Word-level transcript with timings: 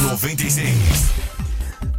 96. 0.00 1.26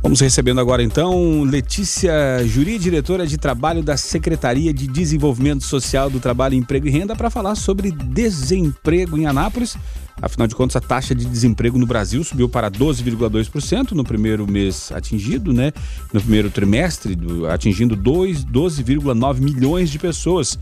Vamos 0.03 0.21
recebendo 0.21 0.61
agora 0.61 0.83
então 0.83 1.43
Letícia 1.43 2.13
Juri, 2.45 2.77
diretora 2.77 3.25
de 3.25 3.37
trabalho 3.37 3.81
da 3.81 3.97
Secretaria 3.97 4.71
de 4.73 4.87
Desenvolvimento 4.87 5.63
Social 5.63 6.09
do 6.09 6.19
Trabalho, 6.19 6.53
Emprego 6.53 6.87
e 6.87 6.91
Renda, 6.91 7.15
para 7.15 7.29
falar 7.29 7.55
sobre 7.55 7.91
desemprego 7.91 9.17
em 9.17 9.25
Anápolis. 9.25 9.75
Afinal 10.21 10.47
de 10.47 10.55
contas, 10.55 10.75
a 10.75 10.81
taxa 10.81 11.13
de 11.13 11.25
desemprego 11.25 11.77
no 11.77 11.85
Brasil 11.85 12.23
subiu 12.23 12.47
para 12.47 12.71
12,2% 12.71 13.91
no 13.91 14.03
primeiro 14.03 14.49
mês 14.49 14.91
atingido, 14.91 15.51
né? 15.51 15.71
No 16.13 16.21
primeiro 16.21 16.49
trimestre, 16.49 17.17
atingindo 17.51 17.97
12,9 17.97 19.39
milhões 19.39 19.89
de 19.89 19.99
pessoas. 19.99 20.57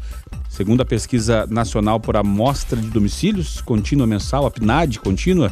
Segundo 0.50 0.82
a 0.82 0.86
pesquisa 0.86 1.46
nacional 1.50 2.00
por 2.00 2.16
amostra 2.18 2.80
de 2.80 2.88
domicílios 2.88 3.62
contínua 3.62 4.08
mensal, 4.08 4.46
a 4.46 4.52
PNAD 4.52 5.00
contínua, 5.00 5.52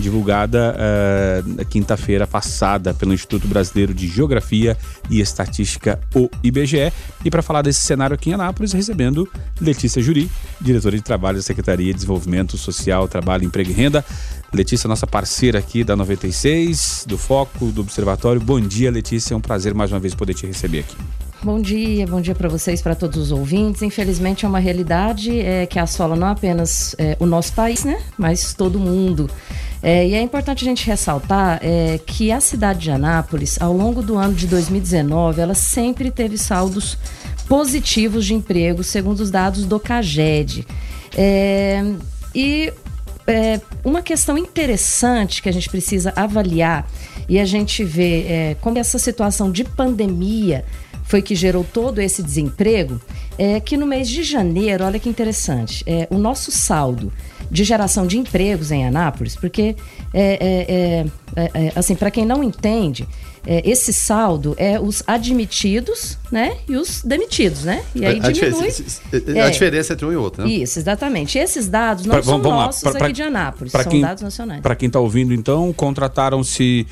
divulgada 0.00 0.74
uh, 0.76 1.64
quinta-feira 1.66 2.26
passada 2.26 2.92
pelo 2.94 3.12
Instituto 3.12 3.46
Brasileiro 3.46 3.94
de 3.94 4.08
Geografia 4.08 4.76
e 5.08 5.20
Estatística, 5.20 6.00
o 6.14 6.28
IBGE. 6.42 6.92
E 7.24 7.30
para 7.30 7.42
falar 7.42 7.62
desse 7.62 7.80
cenário 7.80 8.14
aqui 8.14 8.30
em 8.30 8.32
Anápolis, 8.32 8.72
recebendo 8.72 9.28
Letícia 9.60 10.02
Juri, 10.02 10.30
diretora 10.60 10.96
de 10.96 11.02
trabalho 11.02 11.36
da 11.36 11.42
Secretaria 11.42 11.86
de 11.86 11.94
Desenvolvimento 11.94 12.56
Social, 12.56 13.06
Trabalho, 13.06 13.44
Emprego 13.44 13.70
e 13.70 13.74
Renda. 13.74 14.04
Letícia, 14.52 14.88
nossa 14.88 15.06
parceira 15.06 15.58
aqui 15.58 15.84
da 15.84 15.94
96, 15.94 17.04
do 17.06 17.16
Foco, 17.16 17.66
do 17.66 17.82
Observatório. 17.82 18.40
Bom 18.40 18.60
dia, 18.60 18.90
Letícia. 18.90 19.34
É 19.34 19.36
um 19.36 19.40
prazer 19.40 19.74
mais 19.74 19.92
uma 19.92 20.00
vez 20.00 20.14
poder 20.14 20.34
te 20.34 20.46
receber 20.46 20.80
aqui. 20.80 20.96
Bom 21.42 21.58
dia, 21.58 22.06
bom 22.06 22.20
dia 22.20 22.34
para 22.34 22.50
vocês, 22.50 22.82
para 22.82 22.94
todos 22.94 23.16
os 23.16 23.32
ouvintes. 23.32 23.80
Infelizmente 23.80 24.44
é 24.44 24.48
uma 24.48 24.58
realidade 24.58 25.40
é, 25.40 25.64
que 25.64 25.78
assola 25.78 26.14
não 26.14 26.26
apenas 26.26 26.94
é, 26.98 27.16
o 27.18 27.24
nosso 27.24 27.54
país, 27.54 27.82
né, 27.82 27.98
mas 28.18 28.52
todo 28.52 28.78
mundo. 28.78 29.30
É, 29.82 30.06
e 30.06 30.14
é 30.14 30.20
importante 30.20 30.62
a 30.62 30.68
gente 30.68 30.86
ressaltar 30.86 31.58
é, 31.62 31.98
que 32.04 32.30
a 32.30 32.40
cidade 32.42 32.80
de 32.80 32.90
Anápolis, 32.90 33.56
ao 33.58 33.72
longo 33.72 34.02
do 34.02 34.18
ano 34.18 34.34
de 34.34 34.46
2019, 34.46 35.40
ela 35.40 35.54
sempre 35.54 36.10
teve 36.10 36.36
saldos 36.36 36.98
positivos 37.48 38.26
de 38.26 38.34
emprego, 38.34 38.84
segundo 38.84 39.20
os 39.20 39.30
dados 39.30 39.64
do 39.64 39.80
CAGED. 39.80 40.66
É, 41.16 41.82
e 42.34 42.70
é, 43.26 43.60
uma 43.82 44.02
questão 44.02 44.36
interessante 44.36 45.40
que 45.40 45.48
a 45.48 45.52
gente 45.52 45.70
precisa 45.70 46.12
avaliar 46.14 46.86
e 47.26 47.38
a 47.38 47.46
gente 47.46 47.82
vê 47.82 48.26
é, 48.28 48.56
como 48.60 48.78
essa 48.78 48.98
situação 48.98 49.50
de 49.50 49.64
pandemia 49.64 50.66
foi 51.10 51.20
que 51.20 51.34
gerou 51.34 51.64
todo 51.64 52.00
esse 52.00 52.22
desemprego, 52.22 53.00
é 53.36 53.58
que 53.58 53.76
no 53.76 53.84
mês 53.84 54.08
de 54.08 54.22
janeiro, 54.22 54.84
olha 54.84 54.96
que 54.96 55.08
interessante, 55.08 55.82
é, 55.84 56.06
o 56.08 56.16
nosso 56.16 56.52
saldo 56.52 57.12
de 57.50 57.64
geração 57.64 58.06
de 58.06 58.16
empregos 58.16 58.70
em 58.70 58.86
Anápolis, 58.86 59.34
porque, 59.34 59.74
é, 60.14 61.04
é, 61.34 61.42
é, 61.42 61.66
é 61.66 61.72
assim, 61.74 61.96
para 61.96 62.12
quem 62.12 62.24
não 62.24 62.44
entende, 62.44 63.08
é, 63.44 63.68
esse 63.68 63.92
saldo 63.92 64.54
é 64.56 64.78
os 64.78 65.02
admitidos, 65.04 66.16
né, 66.30 66.56
e 66.68 66.76
os 66.76 67.02
demitidos, 67.02 67.64
né? 67.64 67.82
E 67.92 68.06
aí 68.06 68.20
a 68.22 68.30
diminui. 68.30 68.68
Diferença, 68.68 69.46
a 69.46 69.50
diferença 69.50 69.92
entre 69.94 70.06
um 70.06 70.12
e 70.12 70.16
outro, 70.16 70.44
né? 70.44 70.48
Isso, 70.52 70.78
exatamente. 70.78 71.38
Esses 71.38 71.66
dados 71.66 72.06
não 72.06 72.14
pra, 72.14 72.22
são 72.22 72.40
vamos 72.40 72.56
nossos 72.56 72.82
pra, 72.82 72.92
pra, 72.92 73.06
aqui 73.06 73.14
de 73.14 73.22
Anápolis, 73.22 73.72
são 73.72 73.84
quem, 73.84 74.00
dados 74.00 74.22
nacionais. 74.22 74.60
Para 74.60 74.76
quem 74.76 74.86
está 74.86 75.00
ouvindo, 75.00 75.34
então, 75.34 75.72
contrataram-se 75.72 76.86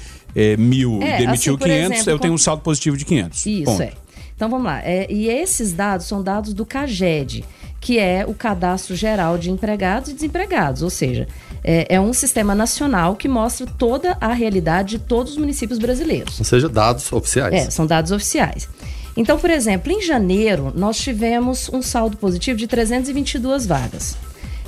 mil 0.59 1.01
e 1.03 1.19
demitiu 1.19 1.55
assim, 1.55 1.65
500, 1.65 1.93
exemplo, 1.93 2.11
eu 2.11 2.19
tenho 2.19 2.35
um 2.35 2.39
saldo 2.39 2.63
positivo 2.63 2.97
de 2.97 3.05
500. 3.05 3.47
Isso, 3.47 3.65
Ponto. 3.65 3.83
é. 3.83 3.93
Então 4.39 4.49
vamos 4.49 4.67
lá. 4.67 4.81
É, 4.85 5.05
e 5.11 5.29
esses 5.29 5.73
dados 5.73 6.07
são 6.07 6.23
dados 6.23 6.55
do 6.55 6.65
CAGED, 6.65 7.45
que 7.81 7.99
é 7.99 8.25
o 8.25 8.33
Cadastro 8.33 8.95
Geral 8.95 9.37
de 9.37 9.51
Empregados 9.51 10.11
e 10.11 10.15
Desempregados, 10.15 10.81
ou 10.81 10.91
seja, 10.91 11.27
é, 11.65 11.97
é, 11.97 12.01
um 12.01 12.13
sistema 12.13 12.55
nacional 12.55 13.17
que 13.17 13.27
mostra 13.27 13.67
toda 13.67 14.17
a 14.21 14.33
realidade 14.33 14.91
de 14.91 15.01
todos 15.01 15.33
os 15.33 15.39
municípios 15.39 15.81
brasileiros. 15.81 16.39
Ou 16.39 16.45
seja, 16.45 16.69
dados 16.69 17.13
oficiais. 17.13 17.53
É, 17.53 17.69
são 17.69 17.85
dados 17.85 18.13
oficiais. 18.13 18.69
Então, 19.17 19.37
por 19.41 19.51
exemplo, 19.51 19.91
em 19.91 20.01
janeiro 20.01 20.73
nós 20.73 20.97
tivemos 20.99 21.69
um 21.73 21.83
saldo 21.83 22.17
positivo 22.17 22.57
de 22.57 22.69
322 22.69 23.67
vagas. 23.67 24.17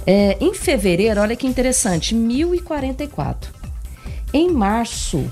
É, 0.04 0.36
em 0.40 0.52
fevereiro, 0.52 1.20
olha 1.20 1.36
que 1.36 1.46
interessante, 1.46 2.12
1.044. 2.16 3.36
Em 4.34 4.50
março, 4.50 5.30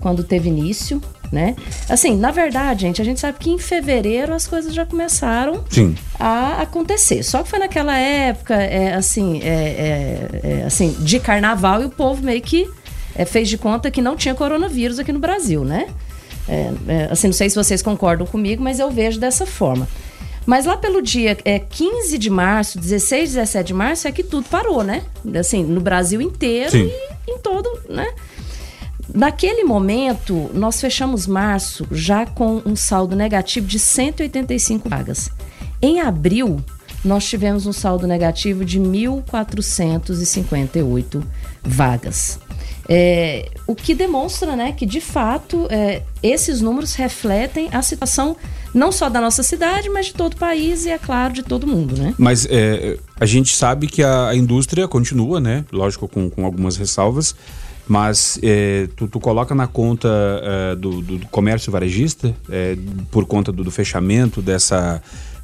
quando 0.00 0.24
teve 0.24 0.48
início, 0.48 1.00
né? 1.32 1.56
Assim, 1.88 2.16
na 2.16 2.30
verdade, 2.30 2.82
gente, 2.82 3.00
a 3.00 3.04
gente 3.04 3.20
sabe 3.20 3.38
que 3.38 3.50
em 3.50 3.58
fevereiro 3.58 4.32
as 4.34 4.46
coisas 4.46 4.74
já 4.74 4.86
começaram 4.86 5.64
Sim. 5.70 5.94
a 6.18 6.62
acontecer. 6.62 7.22
Só 7.22 7.42
que 7.42 7.48
foi 7.48 7.58
naquela 7.58 7.96
época, 7.96 8.54
é, 8.54 8.94
assim, 8.94 9.40
é, 9.42 9.46
é, 9.46 10.40
é, 10.42 10.62
assim, 10.64 10.96
de 11.00 11.18
carnaval 11.18 11.82
e 11.82 11.86
o 11.86 11.90
povo 11.90 12.22
meio 12.22 12.40
que 12.40 12.68
é, 13.14 13.24
fez 13.24 13.48
de 13.48 13.58
conta 13.58 13.90
que 13.90 14.00
não 14.00 14.16
tinha 14.16 14.34
coronavírus 14.34 14.98
aqui 14.98 15.12
no 15.12 15.18
Brasil, 15.18 15.64
né? 15.64 15.88
É, 16.48 17.08
assim, 17.10 17.26
não 17.26 17.34
sei 17.34 17.50
se 17.50 17.56
vocês 17.56 17.82
concordam 17.82 18.26
comigo, 18.26 18.62
mas 18.62 18.78
eu 18.78 18.90
vejo 18.90 19.18
dessa 19.18 19.44
forma. 19.44 19.88
Mas 20.46 20.64
lá 20.64 20.76
pelo 20.76 21.02
dia 21.02 21.36
é, 21.44 21.58
15 21.58 22.16
de 22.16 22.30
março, 22.30 22.78
16, 22.78 23.34
17 23.34 23.66
de 23.66 23.74
março, 23.74 24.06
é 24.06 24.12
que 24.12 24.22
tudo 24.22 24.46
parou, 24.48 24.84
né? 24.84 25.02
Assim, 25.38 25.64
no 25.64 25.80
Brasil 25.80 26.20
inteiro 26.20 26.70
Sim. 26.70 26.88
e 27.26 27.32
em 27.32 27.38
todo, 27.38 27.68
né? 27.88 28.06
Naquele 29.16 29.64
momento, 29.64 30.50
nós 30.52 30.78
fechamos 30.78 31.26
março 31.26 31.86
já 31.90 32.26
com 32.26 32.60
um 32.66 32.76
saldo 32.76 33.16
negativo 33.16 33.66
de 33.66 33.78
185 33.78 34.90
vagas. 34.90 35.30
Em 35.80 36.00
abril, 36.00 36.62
nós 37.02 37.26
tivemos 37.26 37.66
um 37.66 37.72
saldo 37.72 38.06
negativo 38.06 38.62
de 38.62 38.78
1.458 38.78 41.24
vagas. 41.64 42.38
É, 42.88 43.50
o 43.66 43.74
que 43.74 43.94
demonstra 43.94 44.54
né, 44.54 44.72
que, 44.72 44.84
de 44.84 45.00
fato, 45.00 45.66
é, 45.70 46.02
esses 46.22 46.60
números 46.60 46.94
refletem 46.94 47.70
a 47.72 47.80
situação 47.80 48.36
não 48.74 48.92
só 48.92 49.08
da 49.08 49.18
nossa 49.18 49.42
cidade, 49.42 49.88
mas 49.88 50.04
de 50.06 50.14
todo 50.14 50.34
o 50.34 50.36
país 50.36 50.84
e, 50.84 50.90
é 50.90 50.98
claro, 50.98 51.32
de 51.32 51.42
todo 51.42 51.66
mundo. 51.66 51.96
Né? 51.96 52.14
Mas 52.18 52.46
é, 52.50 52.98
a 53.18 53.24
gente 53.24 53.56
sabe 53.56 53.86
que 53.86 54.02
a, 54.02 54.34
indústria 54.34 54.86
continua, 54.86 55.40
né? 55.40 55.64
lógico, 55.72 56.06
com, 56.06 56.28
com 56.28 56.44
algumas 56.44 56.76
ressalvas, 56.76 57.34
mas 57.88 58.38
é, 58.42 58.88
tu, 58.96 59.06
tu, 59.06 59.20
coloca 59.20 59.54
na 59.54 59.66
conta 59.66 60.08
é, 60.42 60.74
do, 60.74 61.00
do, 61.00 61.26
comércio 61.28 61.70
varejista, 61.70 62.34
é, 62.50 62.76
por 63.10 63.26
conta 63.26 63.52
do, 63.52 63.62
do 63.62 63.70
fechamento 63.70 64.42
dessa. 64.42 65.00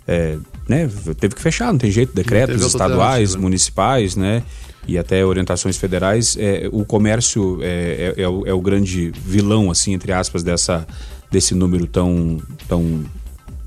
É, 0.06 0.36
né, 0.68 0.90
teve 1.18 1.36
que 1.36 1.40
fechar, 1.40 1.72
não 1.72 1.78
tem 1.78 1.90
jeito, 1.90 2.12
decretos 2.12 2.60
estaduais, 2.66 3.36
municipais, 3.36 4.16
né? 4.16 4.42
E 4.86 4.98
até 4.98 5.24
orientações 5.24 5.76
federais. 5.76 6.36
É, 6.36 6.68
o 6.72 6.84
comércio 6.84 7.60
é, 7.62 8.14
é, 8.16 8.28
o, 8.28 8.46
é 8.46 8.52
o 8.52 8.60
grande 8.60 9.12
vilão, 9.24 9.70
assim, 9.70 9.92
entre 9.92 10.12
aspas, 10.12 10.42
dessa, 10.42 10.84
desse 11.30 11.54
número 11.54 11.86
tão, 11.86 12.42
tão 12.66 13.04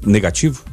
negativo? 0.06 0.64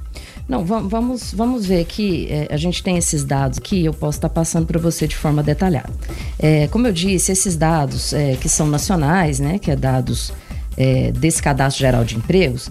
Não, 0.48 0.64
vamos, 0.64 1.32
vamos 1.32 1.64
ver 1.64 1.84
que 1.84 2.26
é, 2.28 2.48
a 2.50 2.56
gente 2.56 2.82
tem 2.82 2.96
esses 2.96 3.24
dados 3.24 3.58
que 3.58 3.84
eu 3.84 3.94
posso 3.94 4.18
estar 4.18 4.28
passando 4.28 4.66
para 4.66 4.78
você 4.78 5.06
de 5.06 5.16
forma 5.16 5.42
detalhada. 5.42 5.90
É, 6.38 6.66
como 6.68 6.86
eu 6.86 6.92
disse, 6.92 7.32
esses 7.32 7.56
dados 7.56 8.12
é, 8.12 8.36
que 8.36 8.48
são 8.48 8.66
nacionais, 8.66 9.38
né, 9.40 9.58
que 9.58 9.70
é 9.70 9.76
dados 9.76 10.32
é, 10.76 11.12
desse 11.12 11.42
cadastro 11.42 11.80
geral 11.80 12.04
de 12.04 12.16
empregos, 12.16 12.70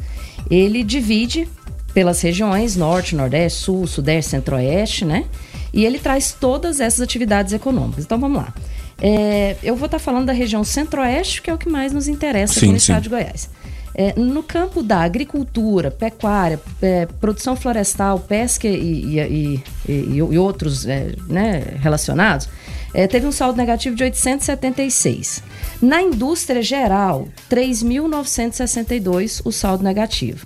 ele 0.49 0.83
divide 0.83 1.47
pelas 1.93 2.21
regiões 2.21 2.75
norte, 2.75 3.15
nordeste, 3.15 3.59
sul, 3.59 3.87
sudeste, 3.87 4.31
centro-oeste, 4.31 5.05
né? 5.05 5.25
E 5.73 5.85
ele 5.85 5.99
traz 5.99 6.35
todas 6.37 6.79
essas 6.79 7.01
atividades 7.01 7.53
econômicas. 7.53 8.03
Então 8.05 8.19
vamos 8.19 8.37
lá. 8.37 8.53
É, 9.01 9.55
eu 9.63 9.75
vou 9.75 9.85
estar 9.85 9.99
falando 9.99 10.27
da 10.27 10.33
região 10.33 10.63
centro-oeste, 10.63 11.41
que 11.41 11.49
é 11.49 11.53
o 11.53 11.57
que 11.57 11.69
mais 11.69 11.91
nos 11.91 12.07
interessa 12.07 12.53
sim, 12.53 12.59
aqui 12.59 12.73
no 12.73 12.79
sim. 12.79 12.91
estado 12.91 13.03
de 13.03 13.09
Goiás. 13.09 13.49
É, 13.94 14.18
no 14.18 14.41
campo 14.41 14.81
da 14.81 15.02
agricultura, 15.02 15.91
pecuária, 15.91 16.59
é, 16.81 17.06
produção 17.19 17.56
florestal, 17.56 18.19
pesca 18.19 18.68
e, 18.68 19.19
e, 19.19 19.63
e, 19.88 20.16
e 20.16 20.38
outros 20.38 20.85
é, 20.85 21.13
né, 21.28 21.75
relacionados, 21.79 22.47
é, 22.94 23.07
teve 23.07 23.25
um 23.25 23.31
saldo 23.31 23.57
negativo 23.57 23.96
de 23.96 24.03
876. 24.03 25.44
Na 25.81 26.02
indústria 26.02 26.62
geral, 26.62 27.28
3.962 27.49 29.41
o 29.43 29.52
saldo 29.52 29.84
negativo. 29.84 30.46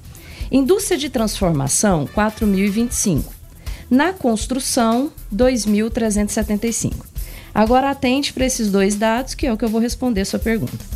Indústria 0.52 0.98
de 0.98 1.10
transformação, 1.10 2.08
4.025. 2.08 3.24
Na 3.90 4.14
construção, 4.14 5.12
2.375. 5.34 6.94
Agora 7.54 7.90
atente 7.90 8.34
para 8.34 8.46
esses 8.46 8.72
dois 8.72 8.96
dados, 8.96 9.34
que 9.34 9.48
é 9.48 9.54
o 9.54 9.58
que 9.58 9.66
eu 9.66 9.70
vou 9.70 9.80
responder 9.80 10.22
a 10.22 10.26
sua 10.26 10.40
pergunta. 10.40 10.95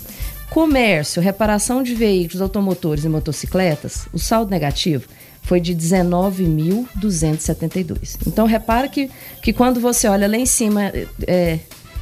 Comércio, 0.60 1.22
reparação 1.22 1.82
de 1.82 1.96
veículos 1.96 2.42
automotores 2.42 3.06
e 3.06 3.10
motocicletas, 3.10 4.10
o 4.12 4.20
saldo 4.20 4.52
negativo 4.52 5.08
foi 5.42 5.62
de 5.62 5.74
19.272. 5.74 8.18
Então, 8.28 8.46
repara 8.46 8.90
que, 8.90 9.10
que 9.42 9.54
quando 9.54 9.80
você 9.80 10.10
olha 10.10 10.28
lá 10.28 10.36
em 10.36 10.46
cima, 10.46 10.92
é, 11.26 11.60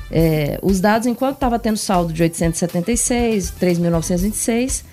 é, 0.09 0.57
os 0.63 0.79
dados, 0.79 1.05
enquanto 1.05 1.35
estava 1.35 1.59
tendo 1.59 1.77
saldo 1.77 2.11
de 2.11 2.23
876, 2.23 3.53
3.926, 3.61 4.83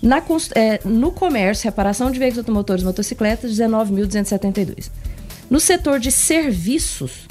na, 0.00 0.22
é, 0.54 0.78
no 0.84 1.10
comércio, 1.10 1.64
reparação 1.64 2.12
de 2.12 2.20
veículos 2.20 2.38
automotores 2.38 2.84
e 2.84 2.86
motocicletas, 2.86 3.50
19.272. 3.50 4.92
No 5.50 5.58
setor 5.58 5.98
de 5.98 6.12
serviços, 6.12 7.26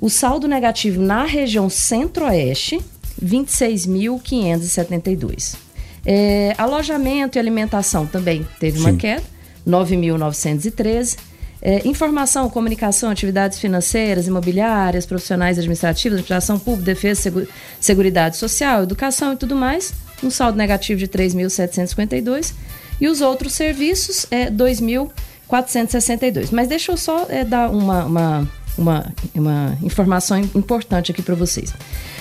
o 0.00 0.08
saldo 0.08 0.46
negativo 0.46 1.02
na 1.02 1.24
região 1.24 1.68
centro-oeste 1.68 2.80
26.572. 3.20 5.56
É, 6.04 6.52
alojamento 6.58 7.36
e 7.36 7.38
alimentação 7.38 8.04
também 8.06 8.44
teve 8.58 8.78
Sim. 8.78 8.84
uma 8.84 8.96
queda, 8.96 9.22
9.913. 9.66 11.16
É, 11.64 11.86
informação, 11.86 12.50
comunicação, 12.50 13.08
atividades 13.08 13.60
financeiras, 13.60 14.26
imobiliárias, 14.26 15.06
profissionais 15.06 15.58
administrativos, 15.58 16.14
administração 16.14 16.58
pública, 16.58 16.86
defesa, 16.86 17.22
segu 17.22 17.46
seguridade 17.80 18.36
social, 18.36 18.82
educação 18.82 19.34
e 19.34 19.36
tudo 19.36 19.54
mais, 19.54 19.94
um 20.24 20.30
saldo 20.30 20.58
negativo 20.58 20.98
de 20.98 21.06
3.752. 21.06 22.52
E 23.00 23.06
os 23.06 23.20
outros 23.20 23.52
serviços 23.52 24.26
é 24.28 24.50
2.462. 24.50 26.48
Mas 26.50 26.66
deixa 26.66 26.90
eu 26.90 26.96
só 26.96 27.26
é, 27.28 27.44
dar 27.44 27.70
uma, 27.70 28.06
uma, 28.06 28.50
uma, 28.76 29.12
uma 29.34 29.76
informação 29.82 30.38
importante 30.38 31.10
aqui 31.10 31.22
para 31.22 31.34
vocês. 31.34 31.72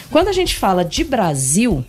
Quando 0.09 0.27
a 0.27 0.33
gente 0.33 0.55
fala 0.55 0.83
de 0.83 1.03
Brasil, 1.03 1.85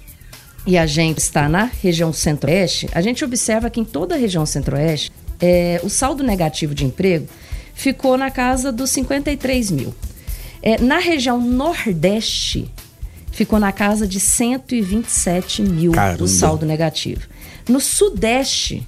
e 0.67 0.79
a 0.79 0.87
gente 0.87 1.19
está 1.19 1.49
na 1.49 1.65
região 1.65 2.13
centro-oeste, 2.13 2.89
a 2.93 3.01
gente 3.01 3.25
observa 3.25 3.69
que 3.69 3.81
em 3.81 3.85
toda 3.85 4.15
a 4.15 4.19
região 4.19 4.47
centro-oeste, 4.47 5.11
é, 5.41 5.81
o 5.83 5.91
saldo 5.91 6.23
negativo 6.23 6.75
de 6.75 6.85
emprego 6.85 7.27
ficou 7.75 8.17
na 8.17 8.31
casa 8.31 8.71
dos 8.71 8.91
53 8.91 9.71
mil. 9.71 9.95
É, 10.63 10.81
na 10.81 10.99
região 10.99 11.41
nordeste, 11.41 12.71
ficou 13.33 13.59
na 13.59 13.73
casa 13.73 14.07
de 14.07 14.21
127 14.21 15.63
mil 15.63 15.93
Caramba. 15.93 16.23
o 16.23 16.29
saldo 16.29 16.65
negativo. 16.65 17.23
No 17.69 17.81
sudeste, 17.81 18.87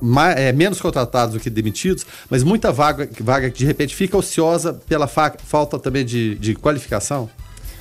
ma, 0.00 0.32
é, 0.32 0.52
menos 0.52 0.80
contratados 0.80 1.34
do 1.34 1.40
que 1.40 1.48
demitidos, 1.48 2.04
mas 2.28 2.42
muita 2.42 2.72
vaga, 2.72 3.08
vaga 3.20 3.50
que 3.50 3.58
de 3.58 3.64
repente 3.64 3.94
fica 3.94 4.16
ociosa 4.16 4.74
pela 4.74 5.06
fa, 5.06 5.32
falta 5.44 5.78
também 5.78 6.04
de, 6.04 6.34
de 6.34 6.54
qualificação. 6.54 7.30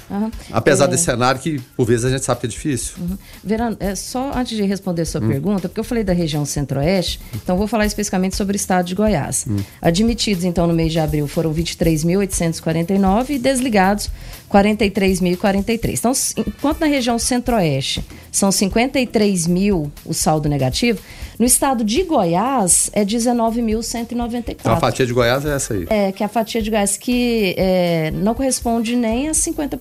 Uhum. 0.10 0.31
Apesar 0.52 0.86
é... 0.86 0.88
desse 0.90 1.04
cenário 1.04 1.40
que, 1.40 1.60
por 1.75 1.86
vezes, 1.86 2.06
a 2.06 2.10
gente 2.10 2.24
sabe 2.24 2.42
que 2.42 2.46
é 2.46 2.50
difícil. 2.50 2.96
Uhum. 3.00 3.18
Verano, 3.44 3.78
é, 3.80 3.96
só 3.96 4.31
antes 4.36 4.56
de 4.56 4.63
responder 4.63 5.04
a 5.04 5.06
sua 5.06 5.22
uhum. 5.22 5.28
pergunta, 5.28 5.68
porque 5.68 5.80
eu 5.80 5.84
falei 5.84 6.04
da 6.04 6.13
região 6.13 6.46
centro-oeste, 6.46 7.19
então 7.34 7.57
vou 7.57 7.68
falar 7.68 7.86
especificamente 7.86 8.36
sobre 8.36 8.56
o 8.56 8.57
estado 8.57 8.86
de 8.86 8.96
Goiás. 8.96 9.46
Hum. 9.50 9.57
Admitidos, 9.81 10.44
então, 10.44 10.68
no 10.68 10.74
mês 10.74 10.92
de 10.92 11.00
abril 11.00 11.28
foram 11.28 11.54
23.849 11.54 13.30
e 13.31 13.40
desligados 13.40 14.10
43.043. 14.52 15.98
Então, 15.98 16.12
enquanto 16.38 16.80
na 16.80 16.88
região 16.88 17.18
centro-oeste 17.18 18.04
são 18.31 18.51
53 18.51 19.48
mil 19.48 19.92
o 20.06 20.13
saldo 20.13 20.48
negativo, 20.48 21.00
no 21.38 21.46
estado 21.46 21.84
de 21.84 22.04
Goiás 22.04 22.90
é 22.94 23.04
19.194. 23.04 24.56
Então 24.60 24.74
a 24.74 24.78
fatia 24.78 25.06
de 25.06 25.13
Goiás 25.13 25.46
é 25.46 25.56
essa 25.56 25.74
aí? 25.74 25.86
É, 25.90 26.12
que 26.12 26.24
é 26.24 26.25
a 26.25 26.30
fatia 26.30 26.62
de 26.62 26.69
Goiás 26.69 26.96
que 26.98 27.56
é, 27.58 28.12
não 28.12 28.34
corresponde 28.34 28.96
nem 28.96 29.28
a 29.28 29.31
50% 29.31 29.78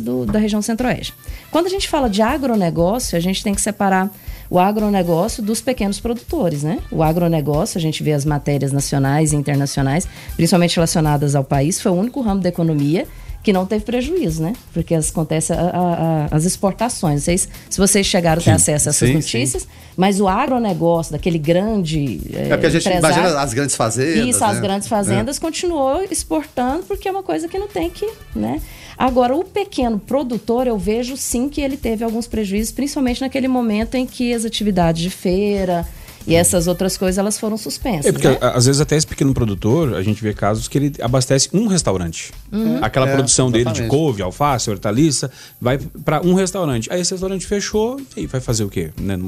do, 0.00 0.26
da 0.26 0.38
região 0.38 0.60
centro-oeste. 0.60 1.14
Quando 1.50 1.66
a 1.66 1.70
gente 1.70 1.88
fala 1.88 2.08
de 2.08 2.22
agronegócio, 2.22 3.16
a 3.16 3.20
gente 3.20 3.42
tem 3.42 3.54
que 3.54 3.60
separar 3.60 4.10
o 4.50 4.58
agronegócio 4.58 5.42
dos 5.42 5.60
pequenos 5.60 5.98
produtores, 5.98 6.62
né? 6.62 6.78
O 6.90 7.02
agronegócio, 7.02 7.78
a 7.78 7.80
gente 7.80 8.02
vê 8.02 8.12
as 8.12 8.24
matérias 8.24 8.70
nacionais 8.70 9.32
e 9.32 9.36
internacionais, 9.36 10.06
principalmente 10.36 10.76
relacionadas 10.76 11.34
ao 11.34 11.42
país, 11.42 11.80
foi 11.80 11.90
o 11.90 11.94
único 11.94 12.20
ramo 12.20 12.40
da 12.40 12.50
economia 12.50 13.06
que 13.42 13.52
não 13.52 13.66
teve 13.66 13.84
prejuízo, 13.84 14.42
né? 14.42 14.52
Porque 14.72 14.94
acontece 14.94 15.52
a, 15.52 15.56
a, 15.56 16.26
a, 16.26 16.28
as 16.30 16.44
exportações. 16.44 17.24
Se, 17.24 17.36
se 17.36 17.78
vocês 17.78 18.06
chegaram 18.06 18.40
a 18.40 18.44
ter 18.44 18.52
acesso 18.52 18.88
a 18.88 18.90
essas 18.90 19.08
sim, 19.08 19.14
notícias, 19.14 19.62
sim. 19.62 19.68
mas 19.96 20.20
o 20.20 20.28
agronegócio, 20.28 21.12
daquele 21.12 21.38
grande. 21.38 22.20
É, 22.32 22.42
é 22.42 22.48
porque 22.50 22.66
a 22.66 22.70
gente 22.70 22.88
imagina 22.88 23.40
as 23.40 23.52
grandes 23.52 23.74
fazendas. 23.74 24.28
Isso, 24.28 24.40
né? 24.40 24.46
as 24.46 24.60
grandes 24.60 24.88
fazendas 24.88 25.36
é. 25.38 25.40
continuou 25.40 26.04
exportando, 26.08 26.84
porque 26.84 27.08
é 27.08 27.10
uma 27.10 27.22
coisa 27.22 27.48
que 27.48 27.58
não 27.58 27.68
tem 27.68 27.90
que. 27.90 28.08
Né? 28.34 28.60
Agora, 28.96 29.34
o 29.34 29.42
pequeno 29.42 29.98
produtor, 29.98 30.68
eu 30.68 30.78
vejo 30.78 31.16
sim 31.16 31.48
que 31.48 31.60
ele 31.60 31.76
teve 31.76 32.04
alguns 32.04 32.28
prejuízos, 32.28 32.72
principalmente 32.72 33.20
naquele 33.20 33.48
momento 33.48 33.96
em 33.96 34.06
que 34.06 34.32
as 34.32 34.44
atividades 34.44 35.02
de 35.02 35.10
feira 35.10 35.84
e 36.26 36.34
essas 36.34 36.66
outras 36.66 36.96
coisas 36.96 37.18
elas 37.18 37.38
foram 37.38 37.56
suspensas. 37.56 38.06
É 38.06 38.12
porque 38.12 38.28
né? 38.28 38.38
às 38.40 38.66
vezes 38.66 38.80
até 38.80 38.96
esse 38.96 39.06
pequeno 39.06 39.32
produtor, 39.34 39.94
a 39.94 40.02
gente 40.02 40.22
vê 40.22 40.32
casos 40.32 40.68
que 40.68 40.78
ele 40.78 40.92
abastece 41.00 41.48
um 41.52 41.66
restaurante. 41.66 42.32
Uhum. 42.50 42.78
Aquela 42.82 43.08
é, 43.08 43.12
produção 43.12 43.48
exatamente. 43.48 43.74
dele 43.74 43.84
de 43.84 43.88
couve, 43.88 44.22
alface, 44.22 44.70
hortaliça, 44.70 45.30
vai 45.60 45.78
para 46.04 46.20
um 46.26 46.34
restaurante. 46.34 46.92
Aí 46.92 47.00
esse 47.00 47.12
restaurante 47.12 47.46
fechou, 47.46 48.00
e 48.16 48.26
vai 48.26 48.40
fazer 48.40 48.64
o 48.64 48.68
quê? 48.68 48.90
Né? 49.00 49.18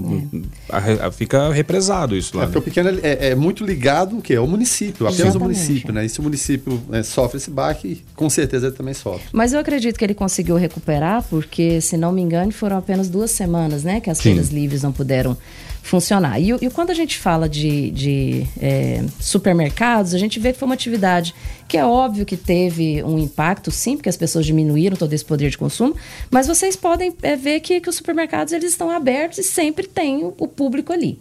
É. 0.71 1.11
Fica 1.11 1.53
represado 1.53 2.17
isso 2.17 2.37
lá. 2.37 2.45
É, 2.45 2.47
porque 2.47 2.59
né? 2.59 2.91
o 2.91 2.93
pequeno 2.93 3.07
é, 3.07 3.31
é, 3.31 3.35
muito 3.35 3.65
ligado 3.65 4.19
o 4.19 4.23
quê? 4.23 4.35
ao 4.37 4.47
município, 4.47 5.07
apenas 5.07 5.35
Exatamente. 5.35 5.37
o 5.37 5.45
município, 5.45 5.93
né? 5.93 6.05
E 6.05 6.09
se 6.09 6.21
o 6.21 6.23
município 6.23 6.83
é, 6.93 7.03
sofre 7.03 7.39
esse 7.39 7.51
baque, 7.51 8.05
com 8.15 8.29
certeza 8.29 8.67
ele 8.67 8.77
também 8.77 8.95
sofre. 8.95 9.27
Mas 9.33 9.53
eu 9.53 9.61
acredito 9.61 9.99
que 9.99 10.05
ele 10.05 10.15
conseguiu 10.15 10.57
recuperar, 10.57 11.23
porque, 11.29 11.81
se 11.81 11.97
não 11.97 12.13
me 12.13 12.23
engano, 12.23 12.53
foram 12.53 12.77
apenas 12.77 13.09
duas 13.09 13.31
semanas, 13.31 13.85
né? 13.85 14.01
Que 14.01 14.11
as 14.11 14.19
Sim. 14.19 14.31
feiras 14.31 14.51
livres 14.51 14.83
não 14.83 14.93
puderam 14.93 15.37
funcionar. 15.85 16.41
E, 16.41 16.51
e 16.51 16.71
quando 16.71 16.91
a 16.91 16.95
gente 16.95 17.19
fala 17.19 17.47
de, 17.47 17.91
de 17.91 18.47
é, 18.59 19.05
supermercados, 19.21 20.15
a 20.15 20.19
gente 20.19 20.41
vê 20.41 20.51
que 20.51 20.59
foi 20.59 20.65
uma 20.65 20.75
atividade 20.75 21.35
que 21.69 21.77
é 21.77 21.85
óbvio 21.85 22.25
que 22.25 22.39
teve 22.39 23.05
um 23.05 23.19
impacto, 23.19 23.71
sim, 23.71 23.95
porque 23.95 24.09
as 24.09 24.17
pessoas 24.17 24.47
diminuíram 24.47 24.97
todo 24.97 25.13
esse 25.13 25.25
poder 25.25 25.51
de 25.51 25.59
consumo, 25.59 25.95
mas 26.31 26.47
vocês 26.47 26.75
podem 26.75 27.15
é, 27.23 27.37
ver 27.37 27.61
que, 27.61 27.81
que 27.83 27.89
os 27.91 27.97
supermercados 27.97 28.55
eles 28.55 28.71
estão 28.71 28.91
abertos 28.91 29.37
e 29.39 29.43
sempre 29.43 29.87
tem 29.87 30.25
o, 30.25 30.35
o 30.39 30.49
público 30.49 30.91
ali. 30.91 31.19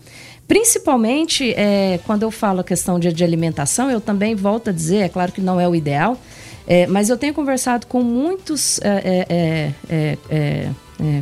Principalmente 0.48 1.54
é, 1.56 2.00
quando 2.06 2.24
eu 2.24 2.32
falo 2.32 2.62
a 2.62 2.64
questão 2.64 2.98
de, 2.98 3.12
de, 3.12 3.24
alimentação, 3.24 3.92
eu 3.92 4.00
também 4.00 4.34
volto 4.34 4.70
a 4.70 4.74
dizer, 4.74 5.00
é 5.00 5.10
claro 5.10 5.34
que 5.34 5.42
não 5.42 5.60
é 5.60 5.68
o 5.68 5.76
ideal, 5.76 6.18
é, 6.66 6.88
mas 6.88 7.10
eu 7.10 7.18
tenho 7.18 7.34
conversado 7.34 7.86
com 7.86 8.02
muitos, 8.02 8.80
é, 8.82 9.74
é, 9.90 10.18
é, 10.30 10.70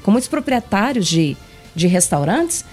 com 0.04 0.12
muitos 0.12 0.30
proprietários 0.30 1.08
de, 1.08 1.36
de 1.76 1.88
restaurantes 1.88 2.64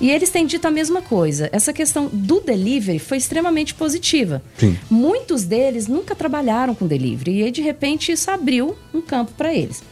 e 0.00 0.10
eles 0.10 0.30
têm 0.30 0.46
dito 0.46 0.66
a 0.66 0.70
mesma 0.70 1.00
coisa. 1.00 1.48
Essa 1.52 1.72
questão 1.72 2.08
do 2.12 2.40
delivery 2.40 2.98
foi 2.98 3.16
extremamente 3.16 3.74
positiva. 3.74 4.42
Sim. 4.58 4.76
Muitos 4.90 5.44
deles 5.44 5.86
nunca 5.86 6.14
trabalharam 6.14 6.74
com 6.74 6.86
delivery 6.86 7.38
e 7.38 7.42
aí, 7.44 7.50
de 7.50 7.62
repente 7.62 8.12
isso 8.12 8.30
abriu 8.30 8.76
um 8.92 9.00
campo 9.00 9.32
para 9.36 9.54
eles. 9.54 9.82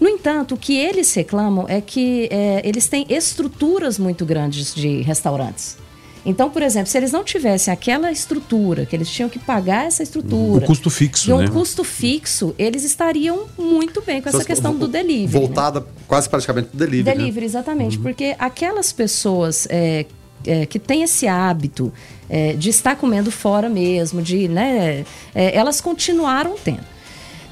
No 0.00 0.08
entanto, 0.08 0.54
o 0.54 0.58
que 0.58 0.76
eles 0.76 1.12
reclamam 1.12 1.66
é 1.68 1.80
que 1.80 2.28
é, 2.30 2.62
eles 2.64 2.86
têm 2.88 3.04
estruturas 3.08 3.98
muito 3.98 4.24
grandes 4.24 4.74
de 4.74 5.02
restaurantes. 5.02 5.76
Então, 6.28 6.50
por 6.50 6.62
exemplo, 6.62 6.88
se 6.88 6.98
eles 6.98 7.10
não 7.10 7.24
tivessem 7.24 7.72
aquela 7.72 8.12
estrutura, 8.12 8.84
que 8.84 8.94
eles 8.94 9.08
tinham 9.08 9.30
que 9.30 9.38
pagar 9.38 9.86
essa 9.86 10.02
estrutura. 10.02 10.62
O 10.62 10.66
custo 10.66 10.90
fixo, 10.90 11.30
e 11.30 11.32
né? 11.32 11.44
um 11.44 11.48
custo 11.48 11.82
fixo, 11.82 12.54
eles 12.58 12.84
estariam 12.84 13.46
muito 13.56 14.02
bem 14.02 14.20
com 14.20 14.28
essa 14.28 14.44
questão 14.44 14.76
do 14.76 14.86
delivery. 14.86 15.32
né? 15.32 15.46
Voltada 15.46 15.80
né? 15.80 15.86
quase 16.06 16.28
praticamente 16.28 16.68
do 16.70 16.76
delivery. 16.76 17.16
Delivery, 17.16 17.40
né? 17.40 17.46
exatamente. 17.46 17.96
Uhum. 17.96 18.02
Porque 18.02 18.36
aquelas 18.38 18.92
pessoas 18.92 19.66
é, 19.70 20.04
é, 20.46 20.66
que 20.66 20.78
têm 20.78 21.02
esse 21.02 21.26
hábito 21.26 21.90
é, 22.28 22.52
de 22.52 22.68
estar 22.68 22.94
comendo 22.96 23.30
fora 23.30 23.70
mesmo, 23.70 24.20
de, 24.20 24.48
né, 24.48 25.06
é, 25.34 25.56
elas 25.56 25.80
continuaram 25.80 26.56
tendo. 26.62 26.97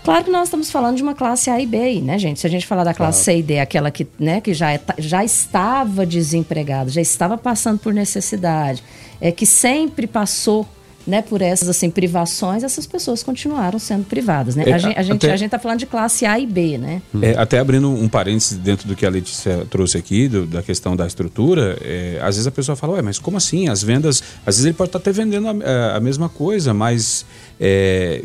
Claro 0.06 0.24
que 0.24 0.30
nós 0.30 0.44
estamos 0.44 0.70
falando 0.70 0.96
de 0.96 1.02
uma 1.02 1.16
classe 1.16 1.50
A 1.50 1.60
e 1.60 1.66
B, 1.66 1.76
aí, 1.78 2.00
né, 2.00 2.16
gente? 2.16 2.38
Se 2.38 2.46
a 2.46 2.50
gente 2.50 2.64
falar 2.64 2.84
da 2.84 2.94
classe 2.94 3.24
claro. 3.24 3.38
C 3.38 3.40
e 3.40 3.42
D, 3.42 3.58
aquela 3.58 3.90
que, 3.90 4.06
né, 4.20 4.40
que 4.40 4.54
já, 4.54 4.78
já 4.98 5.24
estava 5.24 6.06
desempregada, 6.06 6.88
já 6.88 7.00
estava 7.00 7.36
passando 7.36 7.80
por 7.80 7.92
necessidade, 7.92 8.84
é, 9.20 9.32
que 9.32 9.44
sempre 9.44 10.06
passou 10.06 10.64
né, 11.04 11.22
por 11.22 11.42
essas 11.42 11.68
assim 11.68 11.88
privações, 11.88 12.62
essas 12.62 12.86
pessoas 12.86 13.22
continuaram 13.22 13.78
sendo 13.78 14.04
privadas, 14.04 14.56
né? 14.56 14.64
É, 14.66 14.72
a, 14.72 14.78
gente, 14.78 14.98
a, 14.98 15.02
gente, 15.02 15.30
a 15.30 15.36
gente 15.36 15.50
tá 15.50 15.58
falando 15.58 15.78
de 15.78 15.86
classe 15.86 16.26
A 16.26 16.38
e 16.38 16.46
B, 16.46 16.78
né? 16.78 17.00
É, 17.22 17.36
até 17.36 17.58
abrindo 17.58 17.88
um 17.88 18.08
parênteses 18.08 18.58
dentro 18.58 18.88
do 18.88 18.96
que 18.96 19.06
a 19.06 19.10
Letícia 19.10 19.66
trouxe 19.70 19.96
aqui, 19.96 20.28
do, 20.28 20.46
da 20.46 20.62
questão 20.62 20.96
da 20.96 21.06
estrutura, 21.06 21.78
é, 21.80 22.18
às 22.20 22.34
vezes 22.34 22.46
a 22.46 22.50
pessoa 22.50 22.74
fala, 22.74 22.94
ué, 22.94 23.02
mas 23.02 23.18
como 23.18 23.36
assim? 23.36 23.68
As 23.68 23.82
vendas, 23.82 24.22
às 24.44 24.56
vezes 24.56 24.64
ele 24.64 24.74
pode 24.74 24.88
estar 24.88 24.98
até 24.98 25.12
vendendo 25.12 25.46
a, 25.48 25.96
a 25.96 26.00
mesma 26.00 26.28
coisa, 26.28 26.74
mas 26.74 27.24
é, 27.58 28.22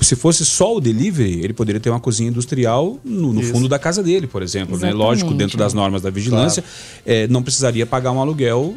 se 0.00 0.14
fosse 0.14 0.44
só 0.44 0.76
o 0.76 0.80
delivery, 0.80 1.40
ele 1.42 1.52
poderia 1.52 1.80
ter 1.80 1.90
uma 1.90 1.98
cozinha 1.98 2.28
industrial 2.28 2.98
no, 3.04 3.32
no 3.32 3.42
fundo 3.42 3.68
da 3.68 3.78
casa 3.78 4.02
dele, 4.02 4.26
por 4.26 4.42
exemplo. 4.42 4.78
Né? 4.78 4.92
Lógico, 4.92 5.34
dentro 5.34 5.56
das 5.58 5.72
normas 5.72 6.02
da 6.02 6.10
vigilância, 6.10 6.62
claro. 6.62 7.04
é, 7.06 7.26
não 7.26 7.42
precisaria 7.42 7.84
pagar 7.86 8.12
um 8.12 8.20
aluguel 8.20 8.76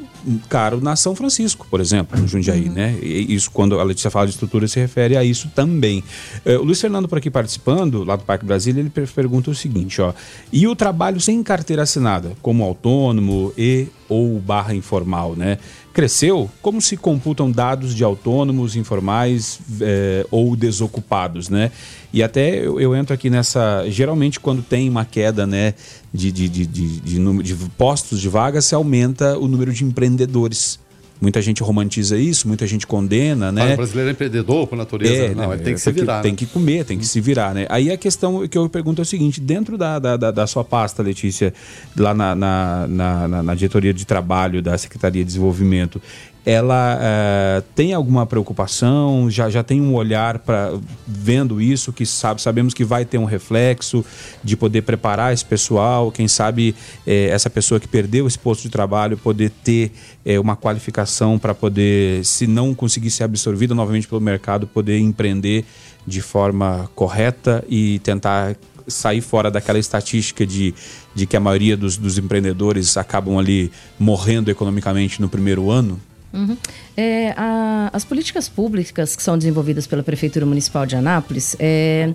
caro 0.50 0.80
na 0.80 0.96
São 0.96 1.16
Francisco, 1.16 1.68
por 1.70 1.80
exemplo, 1.80 2.20
no 2.20 2.28
Jundiaí. 2.28 2.68
Uhum. 2.68 2.74
Né? 2.74 2.98
E 3.02 3.34
isso, 3.34 3.52
quando 3.52 3.80
a 3.80 3.84
Letícia 3.84 4.10
fala 4.10 4.26
de 4.26 4.32
estrutura, 4.32 4.68
se 4.68 4.80
refere 4.80 5.18
a 5.18 5.24
isso 5.24 5.50
também. 5.54 6.04
É, 6.46 6.58
o 6.58 6.64
Luiz 6.64 6.80
Fernando, 6.80 7.08
por 7.08 7.18
aqui 7.18 7.30
participando, 7.30 8.04
lá 8.04 8.16
do 8.16 8.24
Parque 8.24 8.46
Brasília, 8.46 8.80
ele 8.82 8.90
pergunta 8.90 9.52
o 9.52 9.56
seguinte: 9.56 10.02
ó, 10.02 10.14
e 10.52 10.68
o 10.68 10.76
trabalho 10.76 11.20
sem 11.20 11.44
carteira 11.44 11.84
assinada, 11.84 12.32
como 12.42 12.64
autônomo 12.64 13.54
e 13.58 13.88
ou 14.08 14.40
barra 14.40 14.76
informal, 14.76 15.36
né? 15.36 15.58
Cresceu, 15.94 16.50
como 16.62 16.82
se 16.82 16.96
computam 16.96 17.52
dados 17.52 17.94
de 17.94 18.04
autônomos, 18.04 18.76
informais 18.76 19.60
é, 19.82 20.26
ou 20.32 20.56
desocupados, 20.56 21.50
né? 21.50 21.72
E 22.14 22.22
até 22.22 22.66
eu, 22.66 22.80
eu, 22.80 22.96
entro 22.96 23.14
aqui 23.14 23.30
nessa. 23.30 23.86
Geralmente, 23.90 24.40
quando 24.40 24.62
tem 24.62 24.90
uma 24.90 25.06
queda 25.06 25.48
né, 25.48 25.74
de, 26.14 26.32
de, 26.32 26.50
de, 26.50 26.66
de, 26.66 27.00
de, 27.00 27.44
de 27.44 27.56
postos 27.78 28.20
de 28.20 28.28
vagas, 28.28 28.66
se 28.66 28.76
aumenta 28.76 29.38
o 29.38 29.48
número 29.48 29.72
de 29.74 29.84
empreendedores. 29.84 30.80
Muita 31.22 31.40
gente 31.40 31.62
romantiza 31.62 32.18
isso, 32.18 32.48
muita 32.48 32.66
gente 32.66 32.88
condena, 32.88 33.52
né? 33.52 33.72
Ah, 33.72 33.74
o 33.74 33.78
brasileiro 33.78 34.10
é 34.10 34.12
empreendedor 34.12 34.66
por 34.66 34.76
natureza. 34.76 35.14
É, 35.14 35.36
não, 35.36 35.54
ele 35.54 35.62
tem 35.62 35.76
que 35.76 35.80
se 35.80 35.92
virar. 35.92 36.22
Tem 36.24 36.32
né? 36.32 36.38
que 36.38 36.48
comer, 36.48 36.84
tem 36.84 36.98
que 36.98 37.06
se 37.06 37.22
virar, 37.22 37.54
né? 37.54 37.68
Aí 37.70 37.92
a 37.92 37.98
questão 37.98 38.48
que 38.48 38.58
eu 38.58 38.68
pergunto 38.68 39.02
é 39.02 39.04
o 39.04 39.06
seguinte: 39.06 39.40
dentro 39.40 39.78
da, 39.78 40.00
da, 40.00 40.18
da, 40.18 40.32
da 40.32 40.48
sua 40.48 40.64
pasta, 40.64 41.04
Letícia, 41.04 41.54
lá 41.96 42.12
na, 42.16 42.34
na, 42.34 42.88
na, 42.88 43.44
na, 43.44 43.54
diretoria 43.54 43.94
de 43.94 44.04
trabalho 44.04 44.64
da 44.64 44.76
Secretaria 44.80 45.22
de 45.22 45.28
Desenvolvimento, 45.28 46.02
ela 46.46 46.98
uh, 46.98 47.62
tem 47.76 47.94
alguma 47.94 48.26
preocupação? 48.26 49.30
Já, 49.30 49.50
já 49.50 49.64
tem 49.64 49.80
um 49.80 49.94
olhar 49.94 50.40
para 50.40 50.74
vendo 51.08 51.62
isso 51.62 51.94
que 51.94 52.06
sabe, 52.06 52.42
sabemos 52.42 52.74
que 52.74 52.84
vai 52.84 53.06
ter 53.06 53.18
um 53.18 53.26
reflexo 53.26 54.04
de 54.44 54.58
poder 54.58 54.82
preparar 54.82 55.34
esse 55.34 55.46
pessoal, 55.46 56.12
quem 56.12 56.28
sabe 56.28 56.76
eh, 57.06 57.28
essa 57.28 57.50
pessoa 57.50 57.80
que 57.80 57.88
perdeu 57.88 58.26
esse 58.26 58.40
posto 58.40 58.64
de 58.64 58.70
trabalho 58.70 59.18
poder 59.18 59.52
ter 59.64 59.92
eh, 60.26 60.40
uma 60.40 60.56
qualificação 60.56 61.38
para 61.38 61.54
poder, 61.54 62.26
se 62.26 62.48
não 62.48 62.74
conseguir 62.74 63.12
ser 63.12 63.24
absorvida 63.24 63.76
novamente 63.76 64.08
pelo 64.08 64.22
mercado, 64.22 64.66
poder 64.66 64.98
empreender 64.98 65.64
de 66.08 66.22
forma 66.22 66.90
correta 66.96 67.64
e 67.70 68.00
tentar 68.00 68.56
sair 68.88 69.22
fora 69.22 69.52
daquela 69.52 69.78
estatística 69.78 70.46
de, 70.46 70.74
de 71.14 71.28
que 71.28 71.38
a 71.38 71.40
maioria 71.40 71.78
dos, 71.78 71.98
dos 71.98 72.18
empreendedores 72.18 72.98
acabam 72.98 73.38
ali 73.38 73.72
morrendo 74.00 74.50
economicamente 74.50 75.22
no 75.22 75.30
primeiro 75.30 75.70
ano? 75.70 76.00
Uhum. 76.34 76.58
É, 76.96 77.34
a, 77.36 77.90
as 77.92 78.06
políticas 78.06 78.48
públicas 78.48 79.16
que 79.16 79.24
são 79.24 79.38
desenvolvidas 79.38 79.86
pela 79.86 80.04
Prefeitura 80.04 80.46
Municipal 80.46 80.86
de 80.86 80.96
Anápolis, 80.96 81.56
é, 81.60 82.14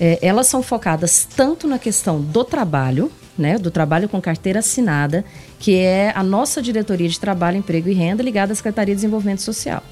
é, 0.00 0.18
elas 0.20 0.46
são 0.48 0.62
focadas 0.62 1.26
tanto 1.36 1.68
na 1.68 1.78
questão 1.78 2.20
do 2.20 2.44
trabalho, 2.44 3.10
né, 3.38 3.58
do 3.58 3.70
trabalho 3.70 4.08
com 4.08 4.20
carteira 4.20 4.58
assinada, 4.58 5.24
que 5.58 5.76
é 5.76 6.12
a 6.14 6.22
nossa 6.22 6.60
diretoria 6.60 7.08
de 7.08 7.18
trabalho, 7.18 7.56
emprego 7.56 7.88
e 7.88 7.92
renda 7.92 8.22
ligada 8.22 8.52
à 8.52 8.56
Secretaria 8.56 8.94
de 8.94 8.98
Desenvolvimento 8.98 9.42
Social. 9.42 9.82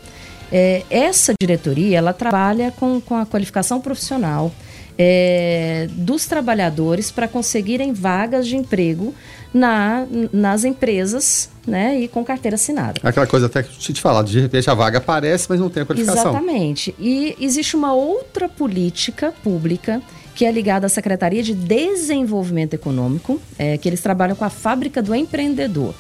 É, 0.53 0.83
essa 0.91 1.33
diretoria 1.41 1.99
ela 1.99 2.13
trabalha 2.13 2.73
com, 2.73 3.01
com 3.01 3.15
a 3.15 3.25
qualificação 3.25 3.81
profissional 3.81 4.53
é, 4.99 5.89
dos 5.93 6.27
trabalhadores 6.27 7.11
para 7.11 7.29
conseguirem 7.29 7.93
vagas 7.93 8.47
de 8.47 8.57
emprego 8.57 9.15
na, 9.53 10.07
nas 10.33 10.65
empresas 10.65 11.51
né, 11.67 12.01
e 12.01 12.09
com 12.09 12.25
carteira 12.25 12.55
assinada. 12.55 13.01
Aquela 13.03 13.27
coisa 13.27 13.47
até 13.47 13.63
que 13.63 13.71
eu 13.71 13.95
te 13.95 14.01
falar, 14.01 14.23
de 14.23 14.41
repente 14.41 14.71
a 14.71 14.75
vaga 14.75 14.99
aparece, 14.99 15.47
mas 15.49 15.61
não 15.61 15.69
tem 15.69 15.83
a 15.83 15.87
qualificação. 15.87 16.31
Exatamente. 16.31 16.95
E 16.99 17.37
existe 17.41 17.77
uma 17.77 17.93
outra 17.93 18.49
política 18.49 19.33
pública 19.43 20.01
que 20.35 20.45
é 20.45 20.53
ligada 20.53 20.87
à 20.87 20.89
Secretaria 20.89 21.43
de 21.43 21.53
Desenvolvimento 21.53 22.75
Econômico, 22.75 23.41
é, 23.59 23.77
que 23.77 23.89
eles 23.89 24.01
trabalham 24.01 24.35
com 24.35 24.45
a 24.45 24.51
fábrica 24.51 25.03
do 25.03 25.15
empreendedor. 25.15 25.95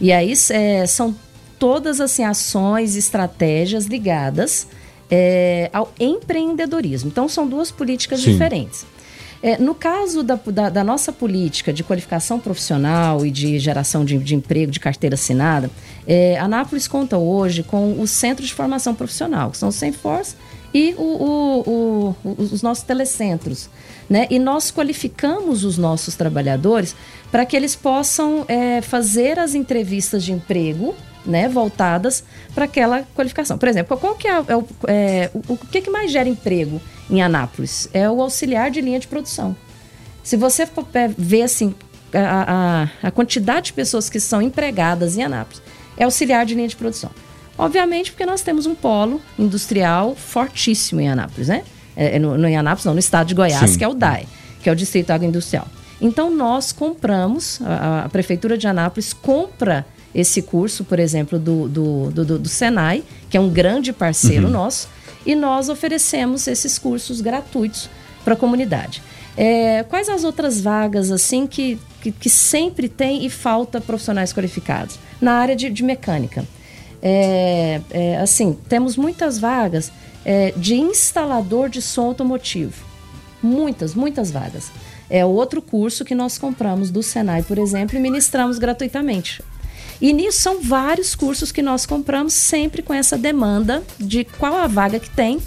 E 0.00 0.10
aí 0.10 0.32
é, 0.50 0.86
são 0.86 1.14
todas 1.58 2.00
assim, 2.00 2.24
ações, 2.24 2.96
estratégias 2.96 3.86
ligadas 3.86 4.66
é, 5.10 5.70
ao 5.72 5.92
empreendedorismo. 6.00 7.08
Então 7.08 7.28
são 7.28 7.46
duas 7.46 7.70
políticas 7.70 8.20
Sim. 8.20 8.32
diferentes. 8.32 8.84
É, 9.44 9.58
no 9.58 9.74
caso 9.74 10.22
da, 10.22 10.36
da, 10.36 10.70
da, 10.70 10.82
nossa 10.82 11.12
política 11.12 11.70
de 11.70 11.84
qualificação 11.84 12.40
profissional 12.40 13.26
e 13.26 13.30
de 13.30 13.58
geração 13.58 14.02
de, 14.02 14.16
de 14.16 14.34
emprego, 14.34 14.72
de 14.72 14.80
carteira 14.80 15.16
assinada, 15.16 15.70
é, 16.06 16.38
Anápolis 16.38 16.88
conta 16.88 17.18
hoje 17.18 17.62
com 17.62 18.00
o 18.00 18.06
Centro 18.06 18.42
de 18.42 18.54
Formação 18.54 18.94
Profissional, 18.94 19.50
que 19.50 19.58
são 19.58 19.68
o 19.68 19.72
Semforce 19.72 20.34
e 20.72 20.94
o, 20.96 21.02
o, 21.02 22.16
o, 22.24 22.36
os 22.38 22.62
nossos 22.62 22.84
telecentros. 22.84 23.68
Né? 24.08 24.26
E 24.30 24.38
nós 24.38 24.70
qualificamos 24.70 25.62
os 25.62 25.76
nossos 25.76 26.14
trabalhadores 26.14 26.96
para 27.30 27.44
que 27.44 27.54
eles 27.54 27.76
possam 27.76 28.46
é, 28.48 28.80
fazer 28.80 29.38
as 29.38 29.54
entrevistas 29.54 30.24
de 30.24 30.32
emprego 30.32 30.94
né, 31.26 31.50
voltadas 31.50 32.24
para 32.54 32.64
aquela 32.64 33.02
qualificação. 33.14 33.58
Por 33.58 33.68
exemplo, 33.68 33.94
qual 33.98 34.14
que 34.14 34.26
é, 34.26 34.42
é, 34.48 34.56
o, 34.56 34.66
é 34.88 35.30
o, 35.34 35.52
o, 35.52 35.56
que, 35.58 35.82
que 35.82 35.90
mais 35.90 36.10
gera 36.10 36.30
emprego 36.30 36.80
em 37.08 37.22
Anápolis? 37.22 37.88
É 37.92 38.08
o 38.08 38.20
auxiliar 38.20 38.70
de 38.70 38.80
linha 38.80 38.98
de 38.98 39.06
produção. 39.06 39.56
Se 40.22 40.36
você 40.36 40.66
ver 41.16 41.42
assim, 41.42 41.74
a, 42.12 42.88
a, 43.02 43.08
a 43.08 43.10
quantidade 43.10 43.66
de 43.66 43.72
pessoas 43.72 44.08
que 44.08 44.20
são 44.20 44.40
empregadas 44.40 45.16
em 45.16 45.22
Anápolis, 45.22 45.62
é 45.96 46.04
auxiliar 46.04 46.46
de 46.46 46.54
linha 46.54 46.68
de 46.68 46.76
produção. 46.76 47.10
Obviamente, 47.56 48.10
porque 48.10 48.26
nós 48.26 48.42
temos 48.42 48.66
um 48.66 48.74
polo 48.74 49.20
industrial 49.38 50.14
fortíssimo 50.16 51.00
em 51.00 51.08
Anápolis, 51.08 51.48
né? 51.48 51.62
É, 51.96 52.16
é 52.16 52.18
no, 52.18 52.36
no, 52.36 52.48
em 52.48 52.56
Anápolis, 52.56 52.84
não, 52.84 52.94
no 52.94 52.98
estado 52.98 53.28
de 53.28 53.34
Goiás, 53.34 53.70
Sim. 53.70 53.78
que 53.78 53.84
é 53.84 53.88
o 53.88 53.94
DAE, 53.94 54.26
que 54.62 54.68
é 54.68 54.72
o 54.72 54.76
Distrito 54.76 55.10
Agroindustrial. 55.10 55.66
Então, 56.00 56.34
nós 56.34 56.72
compramos, 56.72 57.60
a, 57.62 58.04
a 58.04 58.08
Prefeitura 58.08 58.58
de 58.58 58.66
Anápolis 58.66 59.12
compra 59.12 59.86
esse 60.12 60.42
curso, 60.42 60.84
por 60.84 60.98
exemplo, 60.98 61.38
do, 61.38 61.68
do, 61.68 62.10
do, 62.10 62.38
do 62.40 62.48
Senai, 62.48 63.02
que 63.30 63.36
é 63.36 63.40
um 63.40 63.48
grande 63.48 63.92
parceiro 63.92 64.46
uhum. 64.46 64.52
nosso, 64.52 64.88
e 65.24 65.34
nós 65.34 65.68
oferecemos 65.68 66.46
esses 66.46 66.78
cursos 66.78 67.20
gratuitos 67.20 67.88
para 68.24 68.34
a 68.34 68.36
comunidade. 68.36 69.02
É, 69.36 69.82
quais 69.84 70.08
as 70.08 70.22
outras 70.22 70.60
vagas 70.60 71.10
assim 71.10 71.46
que, 71.46 71.78
que, 72.00 72.12
que, 72.12 72.30
sempre 72.30 72.88
tem 72.88 73.26
e 73.26 73.30
falta 73.30 73.80
profissionais 73.80 74.32
qualificados? 74.32 74.98
Na 75.20 75.34
área 75.34 75.56
de, 75.56 75.70
de 75.70 75.82
mecânica. 75.82 76.44
É, 77.02 77.80
é, 77.90 78.16
assim, 78.18 78.56
temos 78.68 78.96
muitas 78.96 79.38
vagas 79.38 79.92
é, 80.24 80.52
de 80.56 80.76
instalador 80.76 81.68
de 81.68 81.82
som 81.82 82.06
automotivo. 82.06 82.84
Muitas, 83.42 83.94
muitas 83.94 84.30
vagas. 84.30 84.70
É 85.10 85.24
outro 85.24 85.60
curso 85.60 86.04
que 86.04 86.14
nós 86.14 86.38
compramos 86.38 86.90
do 86.90 87.02
Senai, 87.02 87.42
por 87.42 87.58
exemplo, 87.58 87.96
e 87.96 88.00
ministramos 88.00 88.58
gratuitamente. 88.58 89.42
E 90.00 90.12
nisso 90.12 90.40
são 90.40 90.60
vários 90.62 91.14
cursos 91.14 91.52
que 91.52 91.62
nós 91.62 91.86
compramos, 91.86 92.32
sempre 92.34 92.82
com 92.82 92.92
essa 92.92 93.16
demanda 93.16 93.82
de 93.98 94.24
qual 94.24 94.56
a 94.56 94.66
vaga 94.66 94.98
que 94.98 95.10
tem 95.10 95.40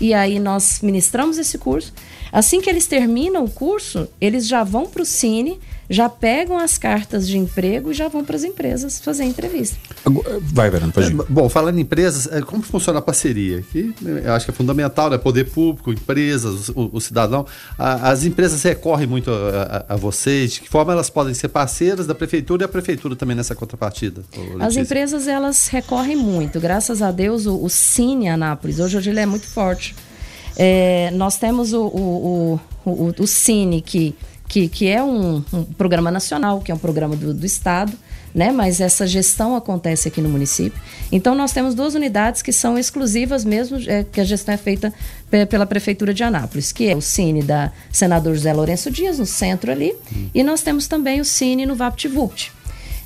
e 0.00 0.12
aí 0.12 0.40
nós 0.40 0.80
ministramos 0.82 1.38
esse 1.38 1.56
curso. 1.58 1.92
Assim 2.32 2.60
que 2.60 2.70
eles 2.70 2.86
terminam 2.86 3.44
o 3.44 3.50
curso, 3.50 4.08
eles 4.20 4.48
já 4.48 4.64
vão 4.64 4.86
para 4.86 5.02
o 5.02 5.06
Cine 5.06 5.60
já 5.92 6.08
pegam 6.08 6.58
as 6.58 6.78
cartas 6.78 7.28
de 7.28 7.36
emprego 7.36 7.90
e 7.90 7.94
já 7.94 8.08
vão 8.08 8.24
para 8.24 8.34
as 8.34 8.44
empresas 8.44 8.98
fazer 8.98 9.24
entrevista. 9.24 9.76
Vai, 10.40 10.70
Verano, 10.70 10.90
pode 10.90 11.12
ir. 11.12 11.20
É, 11.20 11.24
bom, 11.28 11.48
falando 11.50 11.78
em 11.78 11.82
empresas, 11.82 12.26
é, 12.32 12.40
como 12.40 12.62
funciona 12.62 12.98
a 12.98 13.02
parceria? 13.02 13.62
Que 13.70 13.94
eu 14.02 14.32
acho 14.32 14.46
que 14.46 14.50
é 14.50 14.54
fundamental, 14.54 15.10
né? 15.10 15.18
Poder 15.18 15.50
público, 15.50 15.92
empresas, 15.92 16.70
o, 16.70 16.88
o 16.94 17.00
cidadão. 17.00 17.46
A, 17.78 18.10
as 18.10 18.24
empresas 18.24 18.62
recorrem 18.62 19.06
muito 19.06 19.30
a, 19.30 19.84
a, 19.88 19.94
a, 19.94 19.96
vocês. 19.96 20.52
De 20.52 20.60
que 20.62 20.68
forma 20.68 20.92
elas 20.92 21.10
podem 21.10 21.34
ser 21.34 21.48
parceiras 21.48 22.06
da 22.06 22.14
prefeitura 22.14 22.62
e 22.62 22.64
a 22.64 22.68
prefeitura 22.68 23.14
também 23.14 23.36
nessa 23.36 23.54
contrapartida? 23.54 24.22
As 24.60 24.76
empresas, 24.76 25.28
elas 25.28 25.68
recorrem 25.68 26.16
muito. 26.16 26.58
Graças 26.58 27.02
a 27.02 27.10
Deus, 27.10 27.44
o, 27.44 27.62
o 27.62 27.68
Cine 27.68 28.28
Anápolis, 28.28 28.80
hoje, 28.80 28.96
hoje 28.96 29.10
ele 29.10 29.20
é 29.20 29.26
muito 29.26 29.46
forte. 29.46 29.94
É, 30.56 31.10
nós 31.12 31.38
temos 31.38 31.72
o, 31.72 31.86
o, 31.86 32.60
o, 32.84 33.14
o, 33.18 33.26
Cine 33.26 33.80
que 33.80 34.14
que, 34.52 34.68
que 34.68 34.86
é 34.86 35.02
um, 35.02 35.42
um 35.50 35.64
programa 35.64 36.10
nacional, 36.10 36.60
que 36.60 36.70
é 36.70 36.74
um 36.74 36.78
programa 36.78 37.16
do, 37.16 37.32
do 37.32 37.46
Estado, 37.46 37.90
né? 38.34 38.52
Mas 38.52 38.82
essa 38.82 39.06
gestão 39.06 39.56
acontece 39.56 40.08
aqui 40.08 40.20
no 40.20 40.28
município. 40.28 40.78
Então 41.10 41.34
nós 41.34 41.52
temos 41.52 41.74
duas 41.74 41.94
unidades 41.94 42.42
que 42.42 42.52
são 42.52 42.78
exclusivas 42.78 43.46
mesmo, 43.46 43.78
é, 43.86 44.04
que 44.04 44.20
a 44.20 44.24
gestão 44.24 44.54
é 44.54 44.58
feita 44.58 44.92
pela 45.48 45.64
Prefeitura 45.64 46.12
de 46.12 46.22
Anápolis, 46.22 46.70
que 46.70 46.86
é 46.86 46.94
o 46.94 47.00
Cine 47.00 47.42
da 47.42 47.72
Senador 47.90 48.34
José 48.34 48.52
Lourenço 48.52 48.90
Dias, 48.90 49.18
no 49.18 49.24
centro 49.24 49.72
ali, 49.72 49.94
hum. 50.14 50.28
e 50.34 50.42
nós 50.42 50.60
temos 50.60 50.86
também 50.86 51.18
o 51.18 51.24
Cine 51.24 51.64
no 51.64 51.74
VaptVupt. 51.74 52.52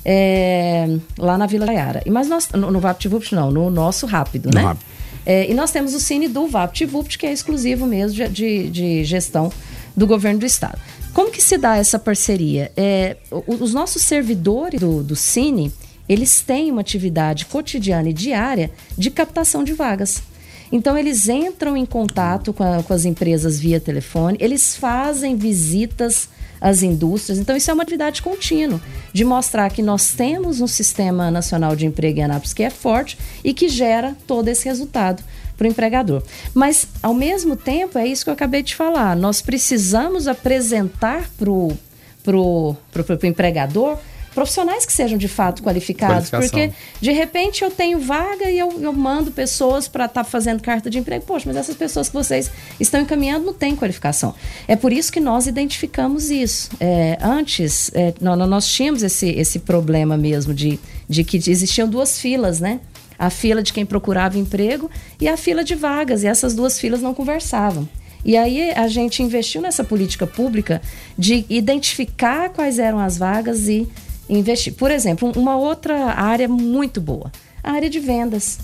É, 0.09 0.97
lá 1.17 1.37
na 1.37 1.45
Vila 1.45 1.65
Gaiara. 1.65 2.01
Mas 2.07 2.29
nós, 2.29 2.49
no, 2.51 2.71
no 2.71 2.79
VaptVupt 2.79 3.35
não, 3.35 3.51
no 3.51 3.69
nosso 3.69 4.05
rápido, 4.05 4.49
no 4.49 4.55
né? 4.55 4.65
Rápido. 4.65 4.96
É, 5.29 5.51
e 5.51 5.53
nós 5.53 5.71
temos 5.71 5.93
o 5.93 5.99
Cine 5.99 6.29
do 6.29 6.47
VaptVupt, 6.47 7.17
que 7.17 7.25
é 7.25 7.33
exclusivo 7.33 7.85
mesmo 7.85 8.29
de, 8.29 8.69
de, 8.69 9.03
gestão 9.03 9.51
do 9.93 10.07
governo 10.07 10.39
do 10.39 10.45
estado. 10.45 10.79
Como 11.13 11.29
que 11.29 11.41
se 11.41 11.57
dá 11.57 11.75
essa 11.75 11.99
parceria? 11.99 12.71
É, 12.77 13.17
os 13.45 13.73
nossos 13.73 14.03
servidores 14.03 14.79
do, 14.79 15.03
do 15.03 15.17
Cine, 15.17 15.69
eles 16.07 16.39
têm 16.39 16.71
uma 16.71 16.79
atividade 16.79 17.45
cotidiana 17.45 18.07
e 18.07 18.13
diária 18.13 18.71
de 18.97 19.11
captação 19.11 19.65
de 19.65 19.73
vagas. 19.73 20.23
Então, 20.71 20.97
eles 20.97 21.27
entram 21.27 21.75
em 21.75 21.85
contato 21.85 22.53
com, 22.53 22.63
a, 22.63 22.81
com, 22.81 22.93
as 22.93 23.03
empresas 23.03 23.59
via 23.59 23.81
telefone, 23.81 24.37
eles 24.39 24.77
fazem 24.77 25.35
visitas 25.35 26.29
às 26.59 26.83
indústrias. 26.83 27.39
Então, 27.39 27.55
isso 27.55 27.69
é 27.69 27.73
uma 27.73 27.83
atividade 27.83 28.21
contínua, 28.21 28.81
de 29.13 29.23
mostrar 29.23 29.69
que 29.69 29.81
nós 29.81 30.11
temos 30.11 30.61
um 30.61 30.67
sistema 30.67 31.29
nacional 31.31 31.75
de 31.75 31.85
emprego 31.85 32.19
em 32.19 32.23
Anápolis 32.23 32.53
que 32.53 32.63
é 32.63 32.69
forte 32.69 33.17
e 33.43 33.53
que 33.53 33.69
gera 33.69 34.15
todo 34.25 34.47
esse 34.47 34.65
resultado 34.65 35.23
para 35.57 35.65
o 35.65 35.69
empregador. 35.69 36.21
Mas, 36.53 36.87
ao 37.01 37.13
mesmo 37.13 37.55
tempo, 37.55 37.97
é 37.97 38.05
isso 38.05 38.23
que 38.23 38.29
eu 38.29 38.33
acabei 38.33 38.61
de 38.61 38.75
falar, 38.75 39.15
nós 39.15 39.41
precisamos 39.41 40.27
apresentar 40.27 41.29
para 41.37 41.49
o 41.49 42.77
empregador 43.23 43.97
profissionais 44.37 44.85
que 44.85 44.93
sejam 44.93 45.17
de 45.17 45.27
fato 45.27 45.63
qualificados, 45.63 46.29
porque 46.29 46.71
de 47.01 47.11
repente 47.11 47.63
eu 47.63 47.71
tenho 47.71 47.99
vaga 47.99 48.47
e 48.51 48.59
eu, 48.59 48.71
eu 48.79 48.93
mando 48.93 49.31
pessoas 49.31 49.87
para 49.87 50.05
estar 50.05 50.23
tá 50.23 50.29
fazendo 50.29 50.61
carta 50.61 50.91
de 50.91 50.99
emprego. 50.99 51.25
Poxa, 51.25 51.45
mas 51.47 51.57
essas 51.57 51.75
pessoas 51.75 52.07
que 52.07 52.13
vocês 52.13 52.51
estão 52.79 53.01
encaminhando 53.01 53.47
não 53.47 53.53
têm 53.55 53.75
qualificação. 53.75 54.35
É 54.67 54.75
por 54.75 54.93
isso 54.93 55.11
que 55.11 55.19
nós 55.19 55.47
identificamos 55.47 56.29
isso. 56.29 56.69
É, 56.79 57.17
antes, 57.19 57.89
é, 57.95 58.13
nós, 58.21 58.37
nós 58.47 58.67
tínhamos 58.67 59.01
esse, 59.01 59.27
esse 59.29 59.57
problema 59.57 60.15
mesmo 60.15 60.53
de, 60.53 60.79
de 61.09 61.23
que 61.23 61.37
existiam 61.37 61.89
duas 61.89 62.19
filas, 62.19 62.59
né? 62.59 62.79
a 63.17 63.31
fila 63.31 63.63
de 63.63 63.73
quem 63.73 63.87
procurava 63.87 64.37
emprego 64.37 64.87
e 65.19 65.27
a 65.27 65.35
fila 65.35 65.63
de 65.63 65.73
vagas, 65.73 66.21
e 66.21 66.27
essas 66.27 66.53
duas 66.53 66.79
filas 66.79 67.01
não 67.01 67.15
conversavam. 67.15 67.89
E 68.23 68.37
aí 68.37 68.69
a 68.71 68.87
gente 68.87 69.23
investiu 69.23 69.61
nessa 69.61 69.83
política 69.83 70.27
pública 70.27 70.79
de 71.17 71.43
identificar 71.49 72.49
quais 72.49 72.77
eram 72.77 72.99
as 72.99 73.17
vagas 73.17 73.67
e 73.67 73.87
investir. 74.29 74.73
Por 74.73 74.91
exemplo, 74.91 75.31
uma 75.35 75.55
outra 75.55 76.13
área 76.13 76.47
muito 76.47 76.99
boa, 76.99 77.31
a 77.63 77.71
área 77.71 77.89
de 77.89 77.99
vendas. 77.99 78.59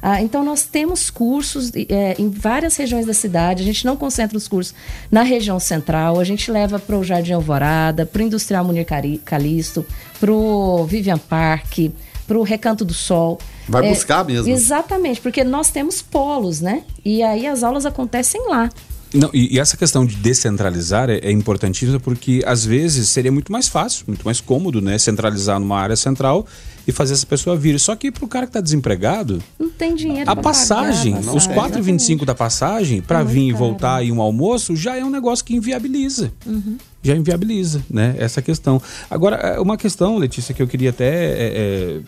Ah, 0.00 0.22
então, 0.22 0.44
nós 0.44 0.62
temos 0.62 1.10
cursos 1.10 1.72
é, 1.88 2.14
em 2.18 2.30
várias 2.30 2.76
regiões 2.76 3.04
da 3.04 3.12
cidade. 3.12 3.62
A 3.62 3.66
gente 3.66 3.84
não 3.84 3.96
concentra 3.96 4.38
os 4.38 4.46
cursos 4.46 4.74
na 5.10 5.22
região 5.22 5.58
central. 5.58 6.20
A 6.20 6.24
gente 6.24 6.50
leva 6.50 6.78
para 6.78 6.96
o 6.96 7.02
Jardim 7.02 7.32
Alvorada, 7.32 8.06
para 8.06 8.22
o 8.22 8.24
Industrial 8.24 8.64
Munir 8.64 8.86
Calisto, 9.24 9.84
para 10.20 10.32
o 10.32 10.84
Vivian 10.84 11.18
Park, 11.18 11.90
para 12.26 12.38
o 12.38 12.42
Recanto 12.42 12.84
do 12.84 12.94
Sol. 12.94 13.40
Vai 13.68 13.86
é, 13.86 13.90
buscar 13.90 14.24
mesmo. 14.24 14.52
Exatamente, 14.52 15.20
porque 15.20 15.42
nós 15.42 15.70
temos 15.70 16.00
polos, 16.00 16.60
né? 16.60 16.84
E 17.04 17.22
aí 17.22 17.46
as 17.46 17.62
aulas 17.62 17.84
acontecem 17.84 18.48
lá. 18.48 18.70
Não, 19.14 19.30
e, 19.32 19.54
e, 19.54 19.58
essa 19.58 19.76
questão 19.76 20.04
de 20.04 20.16
descentralizar 20.16 21.08
é, 21.08 21.18
é, 21.18 21.30
importantíssima 21.30 21.98
porque 21.98 22.42
às 22.46 22.64
vezes 22.64 23.08
seria 23.08 23.32
muito 23.32 23.50
mais 23.50 23.66
fácil, 23.68 24.04
muito 24.06 24.22
mais 24.24 24.40
cômodo, 24.40 24.80
né? 24.80 24.98
Centralizar 24.98 25.58
numa 25.58 25.78
área 25.78 25.96
central 25.96 26.46
e 26.86 26.92
fazer 26.92 27.14
essa 27.14 27.26
pessoa 27.26 27.56
vir. 27.56 27.78
Só 27.80 27.96
que 27.96 28.10
para 28.10 28.24
o 28.24 28.28
cara 28.28 28.46
que 28.46 28.50
está 28.50 28.60
desempregado. 28.60 29.42
Não 29.58 29.70
tem 29.70 29.94
dinheiro 29.94 30.30
A 30.30 30.36
passagem, 30.36 31.14
pagar, 31.14 31.34
os 31.34 31.46
4,25 31.46 32.24
da 32.24 32.34
passagem, 32.34 33.00
para 33.00 33.20
é 33.20 33.24
vir 33.24 33.48
e 33.48 33.52
voltar 33.52 34.02
e 34.02 34.12
um 34.12 34.20
almoço, 34.20 34.76
já 34.76 34.96
é 34.96 35.04
um 35.04 35.10
negócio 35.10 35.44
que 35.44 35.54
inviabiliza. 35.54 36.32
Uhum. 36.46 36.76
Já 37.02 37.16
inviabiliza, 37.16 37.82
né? 37.88 38.14
Essa 38.18 38.42
questão. 38.42 38.80
Agora, 39.08 39.36
é, 39.36 39.60
uma 39.60 39.76
questão, 39.76 40.18
Letícia, 40.18 40.54
que 40.54 40.62
eu 40.62 40.68
queria 40.68 40.90
até 40.90 41.06
é, 41.06 42.00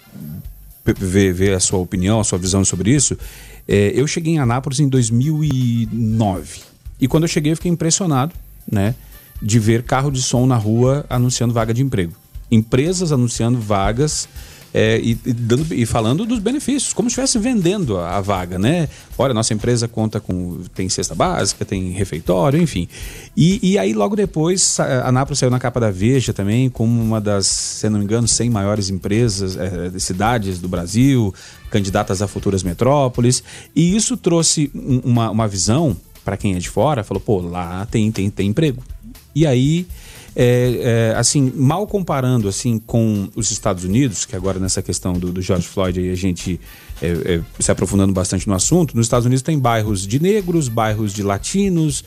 é, 0.86 0.92
ver, 0.98 1.32
ver 1.32 1.54
a 1.54 1.60
sua 1.60 1.78
opinião, 1.78 2.20
a 2.20 2.24
sua 2.24 2.38
visão 2.38 2.64
sobre 2.64 2.90
isso. 2.90 3.16
É, 3.66 3.92
eu 3.94 4.06
cheguei 4.06 4.34
em 4.34 4.38
Anápolis 4.38 4.80
em 4.80 4.88
2009. 4.88 6.69
E 7.00 7.08
quando 7.08 7.24
eu 7.24 7.28
cheguei, 7.28 7.52
eu 7.52 7.56
fiquei 7.56 7.70
impressionado, 7.70 8.34
né? 8.70 8.94
De 9.40 9.58
ver 9.58 9.82
carro 9.82 10.10
de 10.10 10.22
som 10.22 10.46
na 10.46 10.56
rua 10.56 11.04
anunciando 11.08 11.54
vaga 11.54 11.72
de 11.72 11.82
emprego. 11.82 12.12
Empresas 12.50 13.12
anunciando 13.12 13.58
vagas 13.58 14.28
é, 14.72 15.00
e, 15.02 15.18
e, 15.24 15.32
dando, 15.32 15.74
e 15.74 15.84
falando 15.84 16.24
dos 16.24 16.38
benefícios, 16.38 16.92
como 16.92 17.10
se 17.10 17.14
estivesse 17.14 17.38
vendendo 17.38 17.98
a, 17.98 18.16
a, 18.16 18.20
vaga, 18.20 18.58
né? 18.58 18.88
Olha, 19.18 19.34
nossa 19.34 19.52
empresa 19.52 19.88
conta 19.88 20.20
com. 20.20 20.60
tem 20.74 20.88
cesta 20.88 21.14
básica, 21.14 21.64
tem 21.64 21.90
refeitório, 21.90 22.60
enfim. 22.60 22.88
E, 23.36 23.72
e 23.72 23.78
aí, 23.78 23.92
logo 23.92 24.14
depois, 24.14 24.78
a 24.78 25.08
Anápolis 25.08 25.40
saiu 25.40 25.50
na 25.50 25.58
capa 25.58 25.80
da 25.80 25.90
Veja 25.90 26.32
também, 26.32 26.70
como 26.70 27.02
uma 27.02 27.20
das, 27.20 27.46
se 27.46 27.88
não 27.88 27.98
me 27.98 28.04
engano, 28.04 28.28
100 28.28 28.50
maiores 28.50 28.90
empresas, 28.90 29.56
é, 29.56 29.98
cidades 29.98 30.60
do 30.60 30.68
Brasil, 30.68 31.34
candidatas 31.70 32.22
a 32.22 32.28
futuras 32.28 32.62
metrópoles. 32.62 33.42
E 33.74 33.96
isso 33.96 34.16
trouxe 34.16 34.70
uma, 34.74 35.30
uma 35.30 35.48
visão 35.48 35.96
para 36.24 36.36
quem 36.36 36.54
é 36.54 36.58
de 36.58 36.68
fora, 36.68 37.02
falou, 37.04 37.20
pô, 37.20 37.40
lá 37.40 37.86
tem, 37.86 38.10
tem, 38.10 38.30
tem 38.30 38.48
emprego. 38.48 38.82
E 39.34 39.46
aí, 39.46 39.86
é, 40.34 41.10
é, 41.12 41.18
assim, 41.18 41.52
mal 41.54 41.86
comparando 41.86 42.48
assim 42.48 42.78
com 42.78 43.28
os 43.34 43.50
Estados 43.50 43.84
Unidos, 43.84 44.24
que 44.24 44.36
agora 44.36 44.58
nessa 44.58 44.80
questão 44.80 45.12
do, 45.12 45.32
do 45.32 45.42
George 45.42 45.66
Floyd 45.66 45.98
aí 45.98 46.10
a 46.10 46.14
gente 46.14 46.60
é, 47.02 47.08
é 47.08 47.42
se 47.58 47.70
aprofundando 47.70 48.12
bastante 48.12 48.46
no 48.46 48.54
assunto, 48.54 48.96
nos 48.96 49.06
Estados 49.06 49.26
Unidos 49.26 49.42
tem 49.42 49.58
bairros 49.58 50.06
de 50.06 50.20
negros, 50.20 50.68
bairros 50.68 51.12
de 51.12 51.22
latinos, 51.22 52.04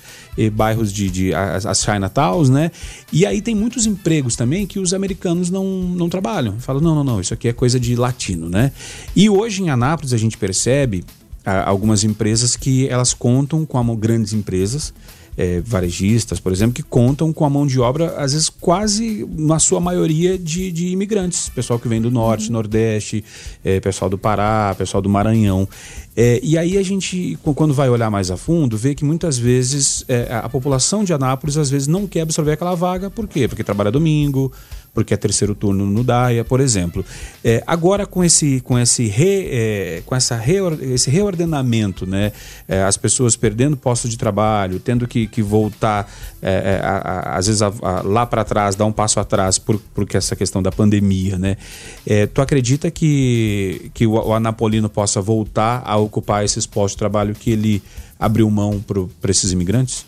bairros 0.53 0.93
de, 0.93 1.09
de 1.09 1.33
as, 1.33 1.65
as 1.65 1.83
Chinatowns, 1.83 2.49
né? 2.49 2.71
E 3.11 3.25
aí 3.25 3.41
tem 3.41 3.55
muitos 3.55 3.85
empregos 3.85 4.35
também 4.35 4.65
que 4.65 4.79
os 4.79 4.93
americanos 4.93 5.49
não, 5.49 5.65
não 5.65 6.07
trabalham. 6.07 6.59
Falam, 6.59 6.81
não, 6.81 6.95
não, 6.95 7.03
não, 7.03 7.21
isso 7.21 7.33
aqui 7.33 7.49
é 7.49 7.53
coisa 7.53 7.79
de 7.79 7.95
latino, 7.95 8.49
né? 8.49 8.71
E 9.15 9.29
hoje 9.29 9.63
em 9.63 9.69
Anápolis 9.69 10.13
a 10.13 10.17
gente 10.17 10.37
percebe 10.37 11.03
algumas 11.45 12.03
empresas 12.03 12.55
que 12.55 12.87
elas 12.87 13.13
contam 13.13 13.65
com 13.65 13.77
a, 13.77 13.95
grandes 13.95 14.33
empresas 14.33 14.93
é, 15.37 15.61
varejistas, 15.61 16.39
por 16.39 16.51
exemplo, 16.51 16.73
que 16.73 16.83
contam 16.83 17.33
com 17.33 17.45
a 17.45 17.49
mão 17.49 17.65
de 17.65 17.79
obra, 17.79 18.15
às 18.17 18.33
vezes 18.33 18.49
quase 18.49 19.27
na 19.35 19.59
sua 19.59 19.79
maioria 19.79 20.37
de, 20.37 20.71
de 20.71 20.87
imigrantes, 20.87 21.49
pessoal 21.49 21.79
que 21.79 21.87
vem 21.87 22.01
do 22.01 22.11
norte, 22.11 22.47
uhum. 22.47 22.53
nordeste, 22.53 23.23
é, 23.63 23.79
pessoal 23.79 24.09
do 24.09 24.17
Pará, 24.17 24.75
pessoal 24.77 25.01
do 25.01 25.09
Maranhão. 25.09 25.67
É, 26.15 26.39
e 26.43 26.57
aí 26.57 26.77
a 26.77 26.83
gente, 26.83 27.37
quando 27.55 27.73
vai 27.73 27.89
olhar 27.89 28.11
mais 28.11 28.29
a 28.29 28.37
fundo, 28.37 28.77
vê 28.77 28.93
que 28.93 29.03
muitas 29.03 29.37
vezes 29.37 30.05
é, 30.07 30.27
a 30.31 30.47
população 30.47 31.03
de 31.03 31.11
Anápolis 31.11 31.57
às 31.57 31.71
vezes 31.71 31.87
não 31.87 32.05
quer 32.05 32.21
absorver 32.21 32.51
aquela 32.51 32.75
vaga, 32.75 33.09
por 33.09 33.27
quê? 33.27 33.47
Porque 33.47 33.63
trabalha 33.63 33.91
domingo, 33.91 34.51
porque 34.93 35.13
é 35.13 35.17
terceiro 35.17 35.55
turno 35.55 35.85
no 35.85 36.03
DAIA, 36.03 36.45
por 36.45 36.59
exemplo. 36.59 37.03
É, 37.43 37.63
agora 37.65 38.05
com 38.05 38.23
esse 38.23 38.61
com 38.61 38.77
esse 38.77 39.07
re, 39.07 39.47
é, 39.51 40.03
com 40.05 40.15
essa 40.15 40.39
esse 40.81 41.09
reordenamento, 41.09 42.05
né, 42.05 42.31
é, 42.67 42.83
as 42.83 42.95
pessoas 42.95 43.35
perdendo 43.35 43.75
postos 43.75 44.11
de 44.11 44.17
trabalho, 44.17 44.79
tendo 44.79 45.07
que, 45.07 45.27
que 45.27 45.41
voltar 45.41 46.11
é, 46.41 46.51
é, 46.51 46.85
a, 46.85 46.97
a, 46.97 47.37
às 47.37 47.47
vezes 47.47 47.61
a, 47.61 47.71
lá 48.03 48.25
para 48.25 48.43
trás, 48.43 48.75
dar 48.75 48.85
um 48.85 48.91
passo 48.91 49.19
atrás 49.19 49.57
por 49.57 49.81
porque 49.95 50.15
essa 50.15 50.35
questão 50.35 50.61
da 50.61 50.71
pandemia, 50.71 51.37
né? 51.37 51.57
É, 52.05 52.27
tu 52.27 52.41
acredita 52.41 52.91
que 52.91 53.89
que 53.93 54.05
o, 54.05 54.13
o 54.13 54.33
Anapolino 54.33 54.89
possa 54.89 55.19
voltar 55.21 55.81
a 55.85 55.97
ocupar 55.97 56.45
esses 56.45 56.67
postos 56.67 56.91
de 56.91 56.97
trabalho 56.97 57.33
que 57.33 57.49
ele 57.51 57.81
abriu 58.19 58.49
mão 58.49 58.83
para 59.19 59.31
esses 59.31 59.51
imigrantes? 59.51 60.05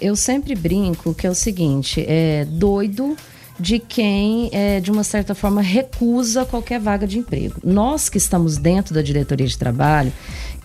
eu 0.00 0.14
sempre 0.14 0.54
brinco 0.54 1.12
que 1.12 1.26
é 1.26 1.30
o 1.30 1.34
seguinte, 1.34 2.04
é 2.06 2.44
doido 2.44 3.16
de 3.58 3.78
quem, 3.78 4.50
é, 4.52 4.80
de 4.80 4.90
uma 4.90 5.04
certa 5.04 5.34
forma, 5.34 5.62
recusa 5.62 6.44
qualquer 6.44 6.80
vaga 6.80 7.06
de 7.06 7.18
emprego. 7.18 7.54
Nós 7.62 8.08
que 8.08 8.18
estamos 8.18 8.56
dentro 8.56 8.94
da 8.94 9.00
diretoria 9.00 9.46
de 9.46 9.56
trabalho, 9.56 10.12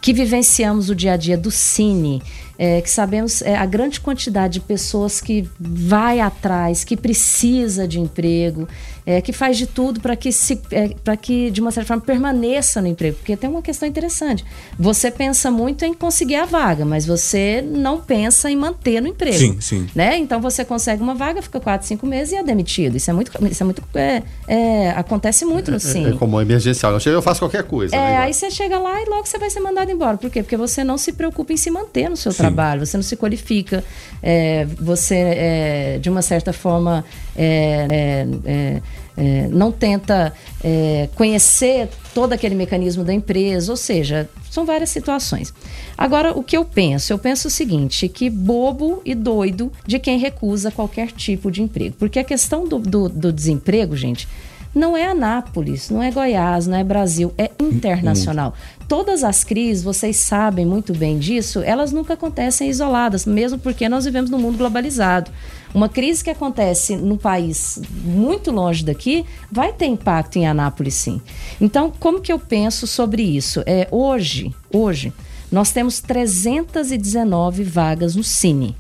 que 0.02 0.13
vivenciamos 0.13 0.89
o 0.89 0.95
dia 0.95 1.13
a 1.13 1.17
dia 1.17 1.38
do 1.38 1.52
Cine, 1.52 2.21
é, 2.58 2.82
que 2.82 2.89
sabemos 2.89 3.41
é, 3.41 3.56
a 3.56 3.65
grande 3.65 3.99
quantidade 3.99 4.54
de 4.56 4.60
pessoas 4.62 5.21
que 5.21 5.47
vai 5.60 6.19
atrás, 6.19 6.84
que 6.84 6.97
precisa 6.97 7.88
de 7.88 7.99
emprego, 7.99 8.67
é, 9.10 9.22
que 9.22 9.34
faz 9.34 9.58
de 9.58 9.65
tudo 9.65 10.00
para 10.00 10.15
que, 10.15 10.32
se, 10.32 10.62
é, 10.69 10.89
para 11.04 11.17
que, 11.17 11.50
de 11.50 11.60
uma 11.60 11.72
certa 11.72 11.88
forma, 11.88 12.04
permaneça 12.04 12.80
no 12.80 12.88
emprego. 12.88 13.15
Porque 13.15 13.36
tem 13.36 13.50
uma 13.50 13.63
questão 13.63 13.89
interessante. 13.89 14.45
Você 14.78 15.10
pensa 15.10 15.50
muito 15.50 15.84
em 15.84 15.95
conseguir 15.95 16.36
a 16.36 16.45
vaga, 16.45 16.86
mas 16.86 17.08
você 17.08 17.60
não 17.60 18.00
pensa 18.00 18.52
em 18.52 18.56
manter 18.56 19.02
no 19.02 19.08
emprego. 19.08 19.36
Sim, 19.36 19.60
sim. 19.60 19.88
Né? 19.95 20.15
Então 20.19 20.39
você 20.39 20.63
consegue 20.63 21.02
uma 21.02 21.15
vaga, 21.15 21.41
fica 21.41 21.60
quatro, 21.60 21.88
cinco 21.88 22.06
meses 22.06 22.34
e 22.34 22.36
é 22.36 22.43
demitido. 22.43 22.98
Isso 22.98 23.10
é 23.10 23.13
muito. 23.15 23.32
Isso 23.50 23.63
é 23.63 23.65
muito 23.65 23.84
é, 23.95 24.22
é, 24.48 24.89
acontece 24.91 25.43
muito 25.43 25.72
no 25.72 25.78
É, 25.78 25.80
Cine. 25.80 26.12
é 26.12 26.12
como 26.12 26.39
emergencial. 26.39 26.93
Eu 26.93 27.00
chego, 27.00 27.15
eu 27.17 27.22
faço 27.24 27.39
qualquer 27.41 27.63
coisa. 27.63 27.95
É, 27.95 28.00
né? 28.00 28.17
aí 28.17 28.32
você 28.32 28.52
chega 28.52 28.78
lá 28.78 29.02
e 29.02 29.10
logo 29.10 29.26
você 29.26 29.39
vai 29.39 29.50
ser 29.50 29.60
mandado 29.60 29.89
embora. 29.89 30.17
Por 30.17 30.30
quê? 30.30 30.43
Porque 30.43 30.56
você 30.56 30.84
não 30.84 31.00
se 31.00 31.13
preocupa 31.13 31.52
em 31.52 31.58
se 31.58 31.72
manter 31.72 32.12
no 32.12 32.15
seu 32.15 32.32
trabalho, 32.32 32.86
você 32.86 32.95
não 32.95 33.04
se 33.04 33.15
qualifica, 33.15 33.84
é, 34.22 34.67
você, 34.80 35.15
é, 35.15 35.98
de 36.00 36.12
uma 36.12 36.22
certa 36.22 36.54
forma, 36.54 37.04
é, 37.36 38.80
é, 39.20 39.50
não 39.50 39.72
tenta 39.72 40.32
é, 40.64 41.10
conhecer 41.14 41.90
todo 42.14 42.32
aquele 42.32 42.56
mecanismo 42.56 43.04
da 43.04 43.14
empresa, 43.14 43.72
ou 43.72 43.76
seja, 43.76 44.30
são 44.50 44.66
várias 44.66 44.90
situações. 44.90 45.54
Agora, 45.98 46.32
o 46.32 46.42
que 46.42 46.56
eu 46.56 46.64
penso? 46.64 47.12
Eu 47.12 47.20
penso 47.20 47.50
o 47.50 47.52
seguinte, 47.52 48.08
que 48.08 48.30
bobo 48.30 49.02
e 49.04 49.14
doido 49.14 49.72
de 49.86 50.00
quem 50.00 50.18
recusa 50.18 50.72
qualquer 50.72 51.12
tipo 51.12 51.52
de 51.52 51.62
emprego. 51.62 51.96
Porque 52.00 52.18
a 52.18 52.24
questão 52.24 52.66
do, 52.66 52.80
do, 52.80 53.10
do 53.10 53.34
desemprego, 53.34 53.96
gente, 53.96 54.28
não 54.74 54.96
é 54.96 55.06
Anápolis, 55.08 55.90
não 55.90 56.02
é 56.02 56.12
Goiás, 56.12 56.68
não 56.68 56.78
é 56.78 56.84
Brasil, 56.84 57.34
é 57.38 57.52
internacional. 57.60 58.54
Todas 58.88 59.24
as 59.24 59.44
crises, 59.44 59.84
vocês 59.84 60.18
sabem 60.18 60.66
muito 60.66 60.94
bem 60.94 61.20
disso, 61.20 61.62
elas 61.62 61.92
nunca 61.92 62.14
acontecem 62.14 62.70
isoladas, 62.70 63.26
mesmo 63.26 63.60
porque 63.60 63.90
nós 63.90 64.06
vivemos 64.06 64.30
num 64.30 64.40
mundo 64.40 64.58
globalizado. 64.58 65.32
Uma 65.74 65.88
crise 65.88 66.24
que 66.24 66.30
acontece 66.30 66.96
num 66.96 67.18
país 67.18 67.80
muito 68.04 68.52
longe 68.52 68.84
daqui 68.84 69.26
vai 69.52 69.72
ter 69.72 69.86
impacto 69.86 70.38
em 70.38 70.48
Anápolis, 70.48 70.96
sim. 70.96 71.22
Então, 71.62 71.92
como 72.00 72.22
que 72.22 72.34
eu 72.34 72.40
penso 72.40 72.88
sobre 72.88 73.22
isso? 73.22 73.62
É, 73.66 73.88
hoje, 73.92 74.54
hoje, 74.74 75.14
nós 75.52 75.72
temos 75.72 76.00
319 76.00 77.64
vagas 77.64 78.16
no 78.16 78.24
Cine. 78.24 78.76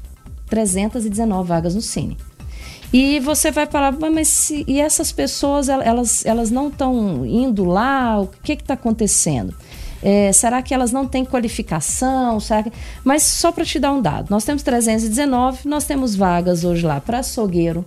319 0.49 1.47
vagas 1.47 1.75
no 1.75 1.81
Cine. 1.81 2.17
E 2.91 3.19
você 3.19 3.51
vai 3.51 3.67
falar, 3.67 3.91
mas 3.91 4.27
se, 4.27 4.65
e 4.67 4.81
essas 4.81 5.11
pessoas, 5.11 5.69
elas, 5.69 6.25
elas 6.25 6.49
não 6.49 6.69
estão 6.69 7.23
indo 7.23 7.63
lá? 7.65 8.19
O 8.19 8.27
que 8.27 8.53
está 8.53 8.73
acontecendo? 8.73 9.53
É, 10.01 10.31
será 10.31 10.61
que 10.61 10.73
elas 10.73 10.91
não 10.91 11.05
têm 11.05 11.25
qualificação? 11.25 12.39
Será 12.39 12.63
que... 12.63 12.71
Mas 13.03 13.23
só 13.23 13.51
para 13.51 13.65
te 13.65 13.79
dar 13.79 13.91
um 13.91 14.01
dado, 14.01 14.29
nós 14.29 14.43
temos 14.43 14.63
319, 14.63 15.67
nós 15.67 15.85
temos 15.85 16.15
vagas 16.15 16.63
hoje 16.63 16.85
lá 16.85 16.99
para 17.01 17.19
açougueiro. 17.19 17.85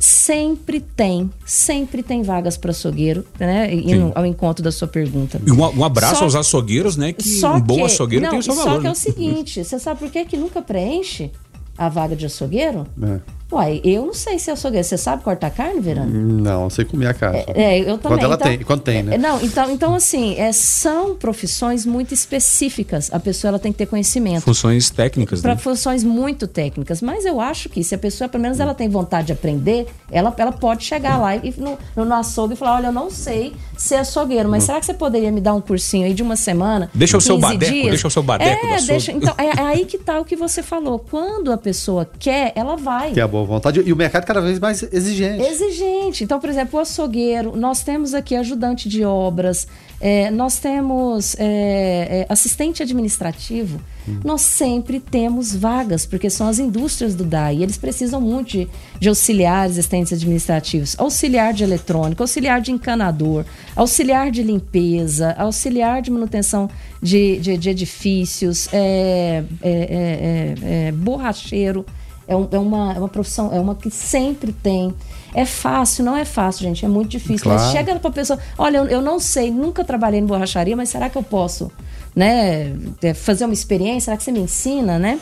Sempre 0.00 0.80
tem, 0.80 1.30
sempre 1.44 2.02
tem 2.02 2.22
vagas 2.22 2.56
para 2.56 2.70
açougueiro, 2.72 3.24
né? 3.38 3.72
Indo 3.72 4.10
ao 4.14 4.26
encontro 4.26 4.62
da 4.64 4.72
sua 4.72 4.88
pergunta. 4.88 5.40
E 5.46 5.52
um, 5.52 5.60
um 5.60 5.84
abraço 5.84 6.16
Só- 6.16 6.24
aos 6.24 6.34
açougueiros, 6.34 6.96
né? 6.96 7.12
Que 7.12 7.28
Só 7.28 7.54
um 7.54 7.60
bom 7.60 7.76
que- 7.76 7.82
açougueiro 7.82 8.24
não, 8.24 8.30
tem 8.30 8.38
o 8.40 8.42
seu 8.42 8.54
Só 8.54 8.64
valor. 8.64 8.80
que 8.80 8.86
é 8.86 8.90
né? 8.90 8.92
o 8.92 8.96
seguinte, 8.96 9.62
você 9.64 9.78
sabe 9.78 10.00
por 10.00 10.10
que, 10.10 10.24
que 10.24 10.36
nunca 10.36 10.60
preenche 10.60 11.30
a 11.78 11.88
vaga 11.88 12.16
de 12.16 12.26
açougueiro? 12.26 12.84
É. 13.00 13.20
Uai, 13.50 13.80
eu 13.84 14.06
não 14.06 14.12
sei 14.14 14.40
se 14.40 14.50
é 14.50 14.54
açougueiro. 14.54 14.84
Você 14.84 14.98
sabe 14.98 15.22
cortar 15.22 15.50
carne, 15.50 15.80
Verano? 15.80 16.10
Não, 16.10 16.62
não 16.62 16.70
sei 16.70 16.84
comer 16.84 17.06
a 17.06 17.14
carne. 17.14 17.44
É, 17.54 17.78
eu 17.78 17.96
também. 17.96 18.18
Quando 18.18 18.24
ela 18.24 18.34
então, 18.34 18.48
tem, 18.48 18.58
quando 18.58 18.80
tem, 18.80 19.02
né? 19.04 19.14
é, 19.14 19.18
Não, 19.18 19.40
então, 19.40 19.70
então 19.70 19.94
assim, 19.94 20.34
é, 20.36 20.50
são 20.50 21.14
profissões 21.14 21.86
muito 21.86 22.12
específicas. 22.12 23.08
A 23.12 23.20
pessoa 23.20 23.50
ela 23.50 23.58
tem 23.58 23.70
que 23.70 23.78
ter 23.78 23.86
conhecimento. 23.86 24.42
Funções 24.42 24.90
técnicas, 24.90 25.40
Para 25.40 25.54
né? 25.54 25.60
funções 25.60 26.02
muito 26.02 26.46
técnicas. 26.48 27.00
Mas 27.00 27.24
eu 27.24 27.40
acho 27.40 27.68
que 27.68 27.84
se 27.84 27.94
a 27.94 27.98
pessoa, 27.98 28.28
pelo 28.28 28.42
menos, 28.42 28.58
ela 28.58 28.74
tem 28.74 28.88
vontade 28.88 29.28
de 29.28 29.32
aprender, 29.32 29.86
ela, 30.10 30.34
ela 30.36 30.52
pode 30.52 30.84
chegar 30.84 31.16
lá 31.16 31.36
e 31.36 31.54
no, 31.56 31.78
no, 31.94 32.04
no 32.04 32.14
açougue 32.14 32.54
e 32.54 32.56
falar: 32.56 32.76
olha, 32.76 32.86
eu 32.88 32.92
não 32.92 33.10
sei 33.10 33.54
ser 33.76 33.96
açougueiro, 33.96 34.48
mas 34.48 34.64
será 34.64 34.80
que 34.80 34.86
você 34.86 34.94
poderia 34.94 35.30
me 35.30 35.40
dar 35.40 35.54
um 35.54 35.60
cursinho 35.60 36.04
aí 36.06 36.14
de 36.14 36.22
uma 36.22 36.34
semana? 36.34 36.90
Deixa 36.92 37.16
o 37.16 37.20
seu 37.20 37.36
15 37.36 37.46
badeco, 37.52 37.72
dias? 37.72 37.88
deixa 37.90 38.08
o 38.08 38.10
seu 38.10 38.22
badeco 38.24 38.66
do 38.66 38.72
É, 38.72 38.74
açougue. 38.74 38.86
deixa. 38.90 39.12
Então, 39.12 39.34
é, 39.38 39.46
é 39.60 39.62
aí 39.62 39.84
que 39.84 39.98
tá 39.98 40.18
o 40.18 40.24
que 40.24 40.34
você 40.34 40.62
falou. 40.64 40.98
Quando 40.98 41.52
a 41.52 41.56
pessoa 41.56 42.08
quer, 42.18 42.52
ela 42.56 42.76
vai. 42.76 43.12
Tem 43.12 43.22
a 43.22 43.26
boa 43.36 43.44
vontade. 43.44 43.82
E 43.84 43.92
o 43.92 43.96
mercado 43.96 44.24
cada 44.24 44.40
vez 44.40 44.58
mais 44.58 44.82
exigente. 44.92 45.42
Exigente. 45.42 46.24
Então, 46.24 46.40
por 46.40 46.48
exemplo, 46.48 46.78
o 46.78 46.82
açougueiro, 46.82 47.56
nós 47.56 47.82
temos 47.82 48.14
aqui 48.14 48.34
ajudante 48.34 48.88
de 48.88 49.04
obras, 49.04 49.66
é, 50.00 50.30
nós 50.30 50.58
temos 50.58 51.36
é, 51.38 51.46
é, 52.20 52.26
assistente 52.28 52.82
administrativo, 52.82 53.80
nós 54.24 54.42
sempre 54.42 55.00
temos 55.00 55.54
vagas, 55.54 56.06
porque 56.06 56.30
são 56.30 56.46
as 56.46 56.60
indústrias 56.60 57.14
do 57.14 57.24
DAI, 57.24 57.62
eles 57.62 57.76
precisam 57.76 58.20
muito 58.20 58.50
de, 58.50 58.68
de 59.00 59.08
auxiliares, 59.08 59.72
assistentes 59.72 60.12
administrativos, 60.12 60.94
auxiliar 60.98 61.52
de 61.52 61.64
eletrônica, 61.64 62.22
auxiliar 62.22 62.60
de 62.60 62.70
encanador, 62.70 63.44
auxiliar 63.74 64.30
de 64.30 64.42
limpeza, 64.42 65.34
auxiliar 65.36 66.02
de 66.02 66.10
manutenção 66.10 66.70
de, 67.02 67.38
de, 67.38 67.56
de 67.56 67.70
edifícios, 67.70 68.68
é, 68.72 69.44
é, 69.60 69.70
é, 69.70 70.54
é, 70.70 70.88
é, 70.88 70.92
borracheiro. 70.92 71.84
É, 72.28 72.34
um- 72.34 72.48
é 72.50 72.58
uma, 72.58 72.92
é 72.94 72.98
uma 72.98 73.08
profissão, 73.08 73.52
é 73.52 73.60
uma 73.60 73.74
que 73.74 73.90
sempre 73.90 74.52
tem. 74.52 74.92
É 75.34 75.44
fácil, 75.44 76.04
não 76.04 76.16
é 76.16 76.24
fácil, 76.24 76.62
gente, 76.62 76.84
é 76.84 76.88
muito 76.88 77.10
difícil. 77.10 77.48
Mas 77.50 77.62
Claro. 77.62 77.76
chega 77.76 77.96
pra 78.00 78.10
pessoa, 78.10 78.38
olha, 78.58 78.78
eu, 78.78 78.86
eu 78.86 79.02
não 79.02 79.20
sei, 79.20 79.50
nunca 79.50 79.84
trabalhei 79.84 80.18
em 80.20 80.24
borracharia, 80.26 80.74
mas 80.76 80.88
será 80.88 81.08
que 81.10 81.16
eu 81.16 81.22
posso, 81.22 81.70
né, 82.14 82.72
é, 83.02 83.14
fazer 83.14 83.44
uma 83.44 83.54
experiência? 83.54 84.06
Será 84.06 84.16
que 84.16 84.22
você 84.24 84.32
me 84.32 84.40
ensina, 84.40 84.98
né? 84.98 85.20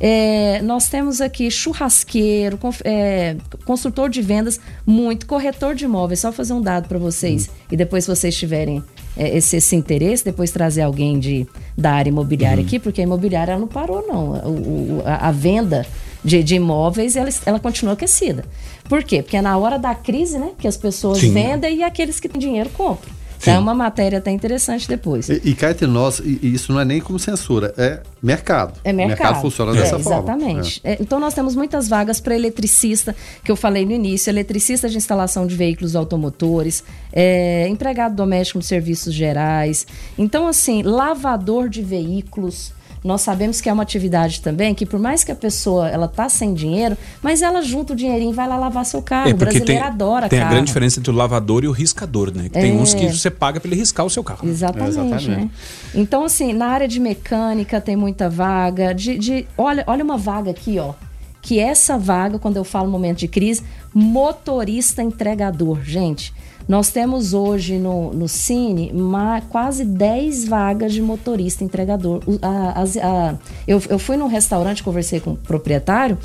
É, 0.00 0.60
nós 0.62 0.88
temos 0.88 1.20
aqui 1.20 1.48
churrasqueiro, 1.50 2.58
é, 2.84 3.36
construtor 3.64 4.08
de 4.08 4.20
vendas, 4.20 4.60
muito, 4.84 5.24
corretor 5.26 5.74
de 5.74 5.84
imóveis. 5.84 6.20
Só 6.20 6.32
fazer 6.32 6.52
um 6.52 6.60
dado 6.60 6.88
para 6.88 6.98
vocês 6.98 7.48
e 7.70 7.76
depois 7.76 8.04
se 8.04 8.10
vocês 8.10 8.36
tiverem 8.36 8.82
é, 9.16 9.36
esse, 9.36 9.56
esse 9.56 9.76
interesse, 9.76 10.24
depois 10.24 10.50
trazer 10.50 10.82
alguém 10.82 11.18
de, 11.20 11.46
da 11.78 11.92
área 11.92 12.10
imobiliária 12.10 12.62
aqui, 12.64 12.80
porque 12.80 13.00
a 13.00 13.04
imobiliária 13.04 13.56
não 13.56 13.68
parou, 13.68 14.04
não. 14.06 14.32
O- 14.32 14.98
o- 14.98 15.02
a, 15.06 15.28
a 15.28 15.30
venda 15.30 15.86
de, 16.24 16.42
de 16.42 16.54
imóveis 16.56 17.16
ela, 17.16 17.28
ela 17.44 17.60
continua 17.60 17.94
aquecida. 17.94 18.44
Por 18.88 19.04
quê? 19.04 19.22
Porque 19.22 19.36
é 19.36 19.42
na 19.42 19.56
hora 19.56 19.78
da 19.78 19.94
crise, 19.94 20.38
né, 20.38 20.52
que 20.58 20.66
as 20.66 20.76
pessoas 20.76 21.18
Sim. 21.18 21.32
vendem 21.32 21.78
e 21.78 21.82
aqueles 21.82 22.18
que 22.18 22.28
têm 22.28 22.40
dinheiro 22.40 22.70
compram. 22.70 23.12
Sim. 23.38 23.50
É 23.50 23.58
uma 23.58 23.74
matéria 23.74 24.18
até 24.18 24.30
interessante 24.30 24.88
depois. 24.88 25.28
E, 25.28 25.38
e 25.44 25.54
cá 25.54 25.70
entre 25.70 25.86
nós, 25.86 26.18
isso 26.24 26.72
não 26.72 26.80
é 26.80 26.84
nem 26.84 26.98
como 26.98 27.18
censura, 27.18 27.74
é 27.76 28.00
mercado. 28.22 28.80
É 28.82 28.90
mercado. 28.90 29.18
O 29.18 29.22
mercado 29.22 29.42
funciona 29.42 29.72
É, 29.72 29.82
dessa 29.82 29.98
forma. 29.98 30.18
Exatamente. 30.18 30.80
É, 30.82 30.96
então 30.98 31.20
nós 31.20 31.34
temos 31.34 31.54
muitas 31.54 31.86
vagas 31.86 32.20
para 32.20 32.34
eletricista, 32.34 33.14
que 33.44 33.52
eu 33.52 33.56
falei 33.56 33.84
no 33.84 33.92
início, 33.92 34.30
eletricista 34.30 34.88
de 34.88 34.96
instalação 34.96 35.46
de 35.46 35.54
veículos 35.54 35.94
automotores, 35.94 36.82
é, 37.12 37.68
empregado 37.68 38.14
doméstico 38.16 38.60
de 38.60 38.64
serviços 38.64 39.12
gerais. 39.12 39.86
Então, 40.16 40.48
assim, 40.48 40.82
lavador 40.82 41.68
de 41.68 41.82
veículos. 41.82 42.72
Nós 43.04 43.20
sabemos 43.20 43.60
que 43.60 43.68
é 43.68 43.72
uma 43.72 43.82
atividade 43.82 44.40
também 44.40 44.74
que, 44.74 44.86
por 44.86 44.98
mais 44.98 45.22
que 45.22 45.30
a 45.30 45.34
pessoa 45.34 45.90
ela 45.90 46.08
tá 46.08 46.26
sem 46.26 46.54
dinheiro, 46.54 46.96
mas 47.22 47.42
ela 47.42 47.60
junta 47.60 47.92
o 47.92 47.96
dinheirinho 47.96 48.30
e 48.32 48.34
vai 48.34 48.48
lá 48.48 48.56
lavar 48.56 48.82
seu 48.86 49.02
carro. 49.02 49.30
o 49.30 49.34
brasileiro 49.34 49.66
tem, 49.66 49.78
adora 49.78 50.26
tem 50.26 50.38
a 50.38 50.42
carro. 50.42 50.54
grande 50.54 50.68
diferença 50.68 50.98
entre 51.00 51.12
o 51.12 51.14
lavador 51.14 51.64
e 51.64 51.68
o 51.68 51.70
riscador, 51.72 52.32
né? 52.34 52.44
Que 52.44 52.48
Tem 52.48 52.70
É. 52.70 52.74
uns 52.80 52.94
que 52.94 53.06
você 53.06 53.30
paga 53.30 53.60
pra 53.60 53.68
ele 53.68 53.76
riscar 53.78 54.06
o 54.06 54.10
seu 54.10 54.24
carro. 54.24 54.48
Exatamente, 54.48 54.88
Exatamente. 54.88 55.28
né? 55.28 55.50
Então, 55.94 56.24
assim, 56.24 56.54
na 56.54 56.66
área 56.68 56.88
de 56.88 56.98
mecânica 56.98 57.78
tem 57.78 57.94
muita 57.94 58.30
vaga. 58.30 58.94
De, 58.94 59.18
de- 59.18 59.46
olha, 59.58 59.84
olha 59.86 60.02
uma 60.02 60.16
vaga 60.16 60.50
aqui, 60.50 60.78
ó. 60.78 60.94
Que 61.42 61.58
essa 61.60 61.98
vaga, 61.98 62.38
quando 62.38 62.56
eu 62.56 62.64
falo 62.64 62.90
momento 62.90 63.18
de 63.18 63.28
crise, 63.28 63.62
motorista 63.92 65.02
entregador. 65.02 65.82
Gente, 65.84 66.32
nós 66.68 66.90
temos 66.90 67.34
hoje 67.34 67.78
no, 67.78 68.12
no 68.12 68.26
Cine 68.28 68.92
ma- 68.92 69.40
quase 69.42 69.84
10 69.84 70.46
vagas 70.48 70.92
de 70.92 71.02
motorista 71.02 71.62
entregador. 71.64 72.22
A- 72.42 72.80
as- 72.80 72.96
a- 72.96 73.38
eu, 73.66 73.80
eu 73.88 73.98
fui 73.98 74.16
num 74.16 74.26
restaurante, 74.28 74.82
conversei 74.82 75.20
com 75.20 75.32
o 75.32 75.36
proprietário, 75.36 76.16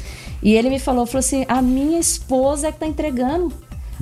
e 0.42 0.54
ele 0.56 0.70
me 0.70 0.80
falou, 0.80 1.06
falou 1.06 1.20
assim, 1.20 1.46
a 1.48 1.62
minha 1.62 2.00
esposa 2.00 2.68
é 2.68 2.72
que 2.72 2.80
tá 2.80 2.88
entregando. 2.88 3.52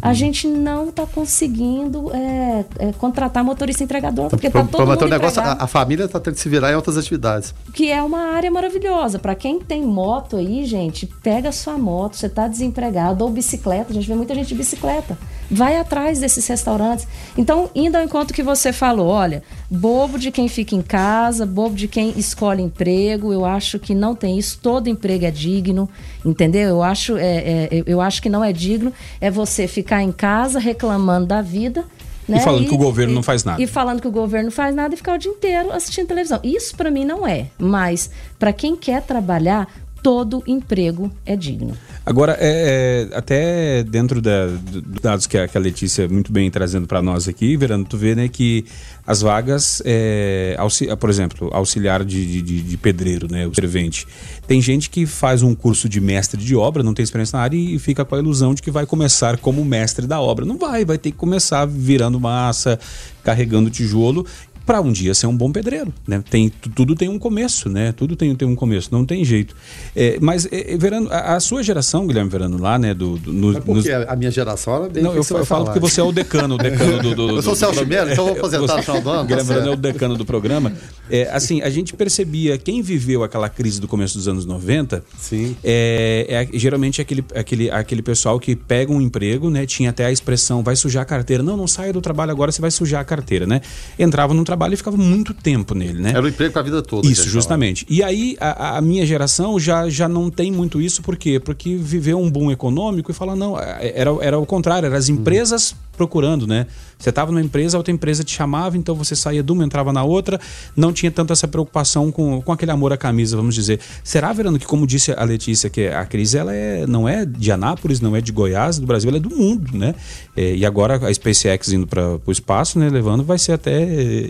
A 0.01 0.13
gente 0.13 0.47
não 0.47 0.89
está 0.89 1.05
conseguindo 1.05 2.11
é, 2.13 2.65
é, 2.79 2.91
contratar 2.93 3.43
motorista 3.43 3.83
entregador, 3.83 4.29
porque 4.29 4.47
está 4.47 4.59
todo 4.59 4.69
pra 4.71 4.85
mundo 4.85 5.05
o 5.05 5.07
negócio, 5.07 5.41
a, 5.41 5.63
a 5.63 5.67
família 5.67 6.05
está 6.05 6.19
tendo 6.19 6.35
que 6.35 6.39
se 6.39 6.49
virar 6.49 6.71
em 6.71 6.75
outras 6.75 6.97
atividades. 6.97 7.53
que 7.73 7.91
é 7.91 8.01
uma 8.01 8.33
área 8.33 8.49
maravilhosa. 8.51 9.19
Para 9.19 9.35
quem 9.35 9.59
tem 9.59 9.83
moto 9.83 10.37
aí, 10.37 10.65
gente, 10.65 11.05
pega 11.23 11.51
sua 11.51 11.77
moto, 11.77 12.15
você 12.15 12.27
está 12.27 12.47
desempregado, 12.47 13.23
ou 13.23 13.29
bicicleta, 13.29 13.91
a 13.91 13.93
gente 13.93 14.07
vê 14.07 14.15
muita 14.15 14.35
gente 14.35 14.47
de 14.47 14.55
bicicleta. 14.55 15.17
Vai 15.49 15.77
atrás 15.77 16.19
desses 16.19 16.45
restaurantes. 16.45 17.07
Então, 17.37 17.69
indo 17.73 17.95
ao 17.95 18.03
encontro 18.03 18.33
que 18.33 18.43
você 18.43 18.73
falou, 18.73 19.07
olha, 19.07 19.41
bobo 19.69 20.17
de 20.17 20.31
quem 20.31 20.47
fica 20.47 20.75
em 20.75 20.81
casa, 20.81 21.45
bobo 21.45 21.75
de 21.75 21.87
quem 21.87 22.13
escolhe 22.17 22.61
emprego, 22.63 23.33
eu 23.33 23.43
acho 23.45 23.77
que 23.79 23.93
não 23.93 24.15
tem 24.15 24.37
isso, 24.39 24.59
todo 24.61 24.87
emprego 24.87 25.25
é 25.25 25.31
digno, 25.31 25.89
entendeu? 26.23 26.69
Eu 26.69 26.83
acho, 26.83 27.17
é, 27.17 27.67
é, 27.69 27.83
eu- 27.85 27.99
acho 28.01 28.21
que 28.21 28.29
não 28.29 28.43
é 28.43 28.53
digno 28.53 28.93
é 29.19 29.29
você 29.29 29.67
ficar 29.67 30.01
em 30.01 30.11
casa 30.11 30.59
reclamando 30.59 31.27
da 31.27 31.41
vida 31.41 31.85
Né? 32.27 32.37
E 32.37 32.39
falando 32.41 32.63
e, 32.65 32.67
que 32.67 32.73
o 32.75 32.77
governo 32.77 33.13
não 33.13 33.23
faz 33.23 33.43
nada. 33.45 33.61
E 33.63 33.65
falando 33.67 34.01
que 34.01 34.07
o 34.07 34.11
governo 34.11 34.45
não 34.45 34.51
faz 34.51 34.75
nada 34.75 34.93
e 34.93 34.97
ficar 34.97 35.13
o 35.15 35.17
dia 35.17 35.31
inteiro 35.31 35.71
assistindo 35.71 36.07
televisão. 36.07 36.39
Isso 36.43 36.75
para 36.75 36.91
mim 36.91 37.05
não 37.05 37.25
é. 37.25 37.45
Mas 37.57 38.09
para 38.37 38.51
quem 38.51 38.75
quer 38.75 39.01
trabalhar, 39.01 39.65
todo 40.01 40.43
emprego 40.47 41.11
é 41.25 41.35
digno. 41.35 41.77
Agora, 42.05 42.37
é, 42.39 43.07
é, 43.11 43.17
até 43.17 43.83
dentro 43.83 44.21
da, 44.21 44.47
dos 44.47 45.01
dados 45.01 45.27
que 45.27 45.37
a, 45.37 45.47
que 45.47 45.57
a 45.57 45.61
Letícia 45.61 46.07
muito 46.07 46.31
bem 46.31 46.49
trazendo 46.49 46.87
para 46.87 47.01
nós 47.01 47.27
aqui, 47.27 47.57
Verano, 47.57 47.83
tu 47.83 47.97
vê 47.97 48.15
né, 48.15 48.27
que 48.27 48.65
as 49.05 49.21
vagas, 49.21 49.81
é, 49.85 50.55
por 50.99 51.09
exemplo, 51.09 51.49
auxiliar 51.51 52.03
de, 52.05 52.41
de, 52.41 52.61
de, 52.61 52.77
pedreiro, 52.77 53.29
né, 53.29 53.47
o 53.47 53.53
servente. 53.53 54.07
Tem 54.47 54.61
gente 54.61 54.89
que 54.89 55.05
faz 55.05 55.43
um 55.43 55.53
curso 55.53 55.89
de 55.89 55.99
mestre 55.99 56.41
de 56.41 56.55
obra, 56.55 56.83
não 56.83 56.93
tem 56.93 57.03
experiência 57.03 57.37
na 57.37 57.43
área 57.43 57.57
e 57.57 57.77
fica 57.79 58.05
com 58.05 58.15
a 58.15 58.19
ilusão 58.19 58.53
de 58.53 58.61
que 58.61 58.71
vai 58.71 58.85
começar 58.85 59.37
como 59.37 59.63
mestre 59.65 60.07
da 60.07 60.21
obra. 60.21 60.45
Não 60.45 60.57
vai, 60.57 60.85
vai 60.85 60.97
ter 60.97 61.11
que 61.11 61.17
começar 61.17 61.65
virando 61.65 62.19
massa, 62.19 62.79
carregando 63.23 63.69
tijolo 63.69 64.25
para 64.67 64.81
um 64.81 64.91
dia 64.91 65.13
ser 65.13 65.27
um 65.27 65.35
bom 65.35 65.49
pedreiro, 65.49 65.93
né? 66.05 66.21
Tem, 66.29 66.49
tudo 66.49 66.93
tem 66.93 67.07
um 67.07 67.17
começo, 67.17 67.69
né? 67.69 67.93
Tudo 67.93 68.17
tem, 68.17 68.35
tem 68.35 68.45
um 68.45 68.53
começo, 68.53 68.89
não 68.91 69.05
tem 69.05 69.23
jeito. 69.23 69.55
É, 69.95 70.17
mas, 70.19 70.45
é, 70.51 70.73
é 70.73 70.77
Verano, 70.77 71.07
a, 71.09 71.35
a, 71.35 71.39
sua 71.39 71.63
geração, 71.63 72.05
Guilherme 72.05 72.29
Verano, 72.29 72.61
lá, 72.61 72.77
né? 72.77 72.93
Do, 72.93 73.17
do, 73.17 73.31
no, 73.31 73.61
porque 73.61 73.95
nos... 73.95 74.07
a 74.09 74.15
minha 74.17 74.29
geração 74.29 74.75
era 74.75 74.89
bem 74.89 75.01
Não, 75.01 75.11
eu, 75.11 75.23
eu 75.27 75.45
falo 75.45 75.63
porque 75.63 75.79
você 75.79 76.01
é 76.01 76.03
o 76.03 76.11
decano, 76.11 76.55
o 76.55 76.57
decano 76.57 77.01
do... 77.01 77.15
do 77.15 77.29
eu 77.39 77.41
sou 77.41 77.53
o 77.53 77.55
Celso 77.55 77.85
Melo, 77.85 78.11
então 78.11 78.25
vou 78.25 78.35
aposentar 78.35 78.75
no 78.75 78.83
final 78.83 79.01
do 79.01 79.09
ano. 79.09 79.23
Guilherme 79.25 79.47
Verano 79.47 79.67
é 79.69 79.71
o 79.71 79.77
decano 79.77 80.17
do 80.17 80.25
programa. 80.25 80.73
É, 81.09 81.29
assim, 81.31 81.61
a 81.61 81.69
gente 81.69 81.93
percebia, 81.93 82.57
quem 82.57 82.81
viveu 82.81 83.23
aquela 83.23 83.47
crise 83.47 83.79
do 83.79 83.87
começo 83.87 84.17
dos 84.17 84.27
anos 84.27 84.45
90, 84.45 85.01
Sim. 85.17 85.55
É, 85.63 86.49
é 86.51 86.57
geralmente 86.59 86.99
aquele, 86.99 87.23
aquele, 87.33 87.71
aquele 87.71 88.01
pessoal 88.01 88.37
que 88.37 88.53
pega 88.53 88.91
um 88.91 88.99
emprego, 88.99 89.49
né? 89.49 89.65
Tinha 89.65 89.91
até 89.91 90.05
a 90.05 90.11
expressão, 90.11 90.61
vai 90.61 90.75
sujar 90.75 91.03
a 91.03 91.05
carteira. 91.05 91.41
Não, 91.41 91.55
não 91.55 91.67
saia 91.67 91.93
do 91.93 92.01
trabalho 92.01 92.31
agora, 92.31 92.51
você 92.51 92.59
vai 92.59 92.69
sujar 92.69 92.99
a 92.99 93.05
carteira, 93.05 93.47
né? 93.47 93.61
Entrava 93.97 94.33
no 94.33 94.43
trabalho 94.43 94.56
e 94.73 94.77
ficava 94.77 94.97
muito 94.97 95.33
tempo 95.33 95.73
nele, 95.75 96.01
né? 96.01 96.09
Era 96.09 96.23
o 96.23 96.27
emprego 96.27 96.51
para 96.51 96.61
a 96.61 96.65
vida 96.65 96.81
toda. 96.81 97.07
Isso, 97.07 97.29
justamente. 97.29 97.85
E 97.89 98.03
aí 98.03 98.35
a, 98.39 98.77
a, 98.77 98.81
minha 98.81 99.05
geração 99.05 99.59
já, 99.59 99.89
já 99.89 100.07
não 100.07 100.29
tem 100.29 100.51
muito 100.51 100.81
isso, 100.81 101.01
por 101.01 101.15
quê? 101.15 101.39
Porque 101.39 101.75
viveu 101.75 102.19
um 102.19 102.29
boom 102.29 102.51
econômico 102.51 103.11
e 103.11 103.13
fala, 103.13 103.35
não, 103.35 103.59
é, 103.59 103.93
era, 103.95 104.09
era 104.21 104.39
o 104.39 104.45
contrário, 104.45 104.87
eram 104.87 104.97
as 104.97 105.09
empresas 105.09 105.71
uhum. 105.71 105.77
Procurando, 105.97 106.47
né? 106.47 106.67
Você 106.97 107.09
estava 107.09 107.31
numa 107.31 107.41
empresa, 107.41 107.75
a 107.75 107.79
outra 107.79 107.93
empresa 107.93 108.23
te 108.23 108.33
chamava, 108.33 108.77
então 108.77 108.95
você 108.95 109.15
saía 109.15 109.43
de 109.43 109.51
uma, 109.51 109.65
entrava 109.65 109.91
na 109.91 110.03
outra, 110.03 110.39
não 110.75 110.93
tinha 110.93 111.11
tanto 111.11 111.33
essa 111.33 111.47
preocupação 111.47 112.11
com, 112.11 112.41
com 112.41 112.51
aquele 112.51 112.71
amor 112.71 112.93
à 112.93 112.97
camisa, 112.97 113.35
vamos 113.35 113.53
dizer. 113.53 113.79
Será, 114.03 114.31
Verano, 114.31 114.57
que 114.57 114.65
como 114.65 114.87
disse 114.87 115.11
a 115.11 115.23
Letícia, 115.23 115.69
que 115.69 115.87
a 115.87 116.05
crise 116.05 116.37
ela 116.37 116.53
é, 116.53 116.87
não 116.87 117.07
é 117.07 117.25
de 117.25 117.51
Anápolis, 117.51 117.99
não 117.99 118.15
é 118.15 118.21
de 118.21 118.31
Goiás, 118.31 118.79
do 118.79 118.85
Brasil, 118.85 119.09
ela 119.09 119.17
é 119.17 119.21
do 119.21 119.29
mundo, 119.29 119.77
né? 119.77 119.93
É, 120.35 120.55
e 120.55 120.65
agora 120.65 121.07
a 121.07 121.13
SpaceX 121.13 121.71
indo 121.73 121.87
para 121.87 122.19
o 122.25 122.31
espaço, 122.31 122.79
né, 122.79 122.89
levando, 122.89 123.23
vai 123.23 123.37
ser 123.37 123.53
até 123.53 123.83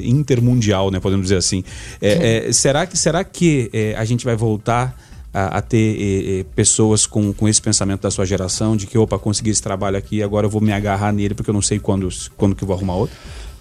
intermundial, 0.04 0.90
né, 0.90 1.00
podemos 1.00 1.26
dizer 1.26 1.38
assim. 1.38 1.64
É, 2.02 2.48
é, 2.48 2.54
será 2.54 2.86
que, 2.86 2.98
será 2.98 3.24
que 3.24 3.70
é, 3.74 3.96
a 3.96 4.06
gente 4.06 4.26
vai 4.26 4.36
voltar 4.36 4.96
a, 5.34 5.58
a 5.58 5.62
ter 5.62 6.46
pessoas 6.56 7.06
com, 7.06 7.34
com 7.34 7.48
esse 7.48 7.62
pensamento 7.62 8.02
da 8.02 8.12
sua 8.12 8.26
geração, 8.26 8.76
de 8.76 8.88
que, 8.88 8.98
opa, 8.98 9.20
consegui 9.20 9.50
esse 9.50 9.62
trabalho 9.62 9.98
aqui, 9.98 10.24
agora 10.24 10.46
eu 10.46 10.50
vou 10.50 10.62
me 10.62 10.72
agarrar 10.72 11.12
nele 11.12 11.34
porque 11.34 11.50
eu 11.50 11.54
não 11.54 11.62
sei 11.62 11.80
quando, 11.80 12.10
quando 12.36 12.56
que 12.56 12.66
vou 12.66 12.76
arrumar 12.76 12.96
outro? 12.96 13.16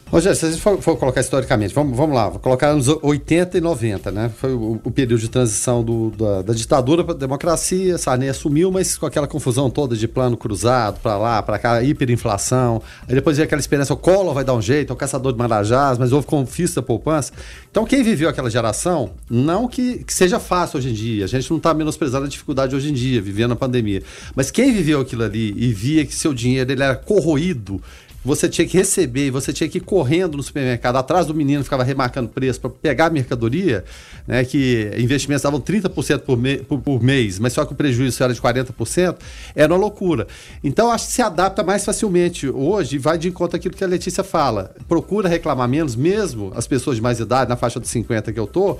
Rogério, 0.08 0.38
se 0.38 0.46
a 0.46 0.50
gente 0.50 0.62
for, 0.62 0.80
for, 0.80 0.96
colocar 0.96 1.20
historicamente, 1.20 1.74
vamos, 1.74 1.96
vamos 1.96 2.14
lá, 2.14 2.28
vou 2.28 2.38
colocar 2.38 2.68
anos 2.68 2.86
80 2.86 3.58
e 3.58 3.60
90, 3.60 4.12
né? 4.12 4.30
Foi 4.36 4.52
o, 4.52 4.80
o 4.84 4.90
período 4.92 5.18
de 5.18 5.28
transição 5.28 5.82
do, 5.82 6.10
da, 6.10 6.42
da, 6.42 6.54
ditadura 6.54 7.02
para 7.02 7.12
a 7.12 7.16
democracia, 7.18 7.98
Sarney 7.98 8.28
assumiu, 8.28 8.70
mas 8.70 8.96
com 8.96 9.04
aquela 9.04 9.26
confusão 9.26 9.68
toda 9.68 9.96
de 9.96 10.06
plano 10.06 10.36
cruzado, 10.36 11.00
para 11.00 11.18
lá, 11.18 11.42
para 11.42 11.58
cá, 11.58 11.82
hiperinflação. 11.82 12.80
Aí 13.08 13.16
depois 13.16 13.36
veio 13.36 13.46
aquela 13.46 13.58
experiência, 13.58 13.92
o 13.94 13.96
Collor 13.96 14.32
vai 14.32 14.44
dar 14.44 14.54
um 14.54 14.62
jeito, 14.62 14.92
é 14.92 14.94
o 14.94 14.96
caçador 14.96 15.32
de 15.32 15.38
marajás, 15.38 15.98
mas 15.98 16.12
houve 16.12 16.24
confisco 16.24 16.76
da 16.76 16.82
poupança. 16.82 17.32
Então 17.68 17.84
quem 17.84 18.04
viveu 18.04 18.28
aquela 18.28 18.48
geração, 18.48 19.10
não 19.28 19.66
que, 19.66 20.04
que 20.04 20.14
seja 20.14 20.38
fácil 20.38 20.78
hoje 20.78 20.90
em 20.90 20.94
dia, 20.94 21.24
a 21.24 21.28
gente 21.28 21.50
não 21.50 21.56
está 21.56 21.74
menosprezando 21.74 22.26
a 22.26 22.28
dificuldade 22.28 22.76
hoje 22.76 22.90
em 22.90 22.94
dia, 22.94 23.20
vivendo 23.20 23.54
a 23.54 23.56
pandemia, 23.56 24.04
mas 24.36 24.52
quem 24.52 24.72
viveu 24.72 25.00
aquilo 25.00 25.24
ali 25.24 25.52
e 25.56 25.72
via 25.72 26.06
que 26.06 26.14
seu 26.14 26.32
dinheiro 26.32 26.70
ele 26.70 26.84
era 26.84 26.94
corroído 26.94 27.82
você 28.26 28.48
tinha 28.48 28.66
que 28.66 28.76
receber, 28.76 29.30
você 29.30 29.52
tinha 29.52 29.68
que 29.68 29.78
ir 29.78 29.82
correndo 29.82 30.36
no 30.36 30.42
supermercado, 30.42 30.96
atrás 30.96 31.26
do 31.26 31.34
menino, 31.34 31.62
ficava 31.62 31.84
remarcando 31.84 32.28
preço 32.28 32.60
para 32.60 32.70
pegar 32.70 33.06
a 33.06 33.10
mercadoria, 33.10 33.84
né, 34.26 34.44
que 34.44 34.90
investimentos 34.98 35.42
davam 35.42 35.60
30% 35.60 36.20
por, 36.20 36.36
me, 36.36 36.58
por, 36.58 36.80
por, 36.80 37.00
mês, 37.00 37.38
mas 37.38 37.52
só 37.52 37.64
que 37.64 37.72
o 37.72 37.76
prejuízo 37.76 38.20
era 38.22 38.34
de 38.34 38.40
40%, 38.40 39.16
era 39.54 39.72
uma 39.72 39.78
loucura. 39.78 40.26
Então, 40.64 40.90
acho 40.90 41.06
que 41.06 41.12
se 41.12 41.22
adapta 41.22 41.62
mais 41.62 41.84
facilmente 41.84 42.48
hoje 42.48 42.98
vai 42.98 43.16
de 43.16 43.28
encontro 43.28 43.56
aquilo 43.56 43.74
que 43.74 43.84
a 43.84 43.86
Letícia 43.86 44.24
fala. 44.24 44.74
Procura 44.88 45.28
reclamar 45.28 45.68
menos, 45.68 45.94
mesmo 45.94 46.52
as 46.56 46.66
pessoas 46.66 46.96
de 46.96 47.02
mais 47.02 47.20
idade, 47.20 47.48
na 47.48 47.56
faixa 47.56 47.78
de 47.78 47.86
50 47.86 48.32
que 48.32 48.40
eu 48.40 48.46
tô, 48.46 48.76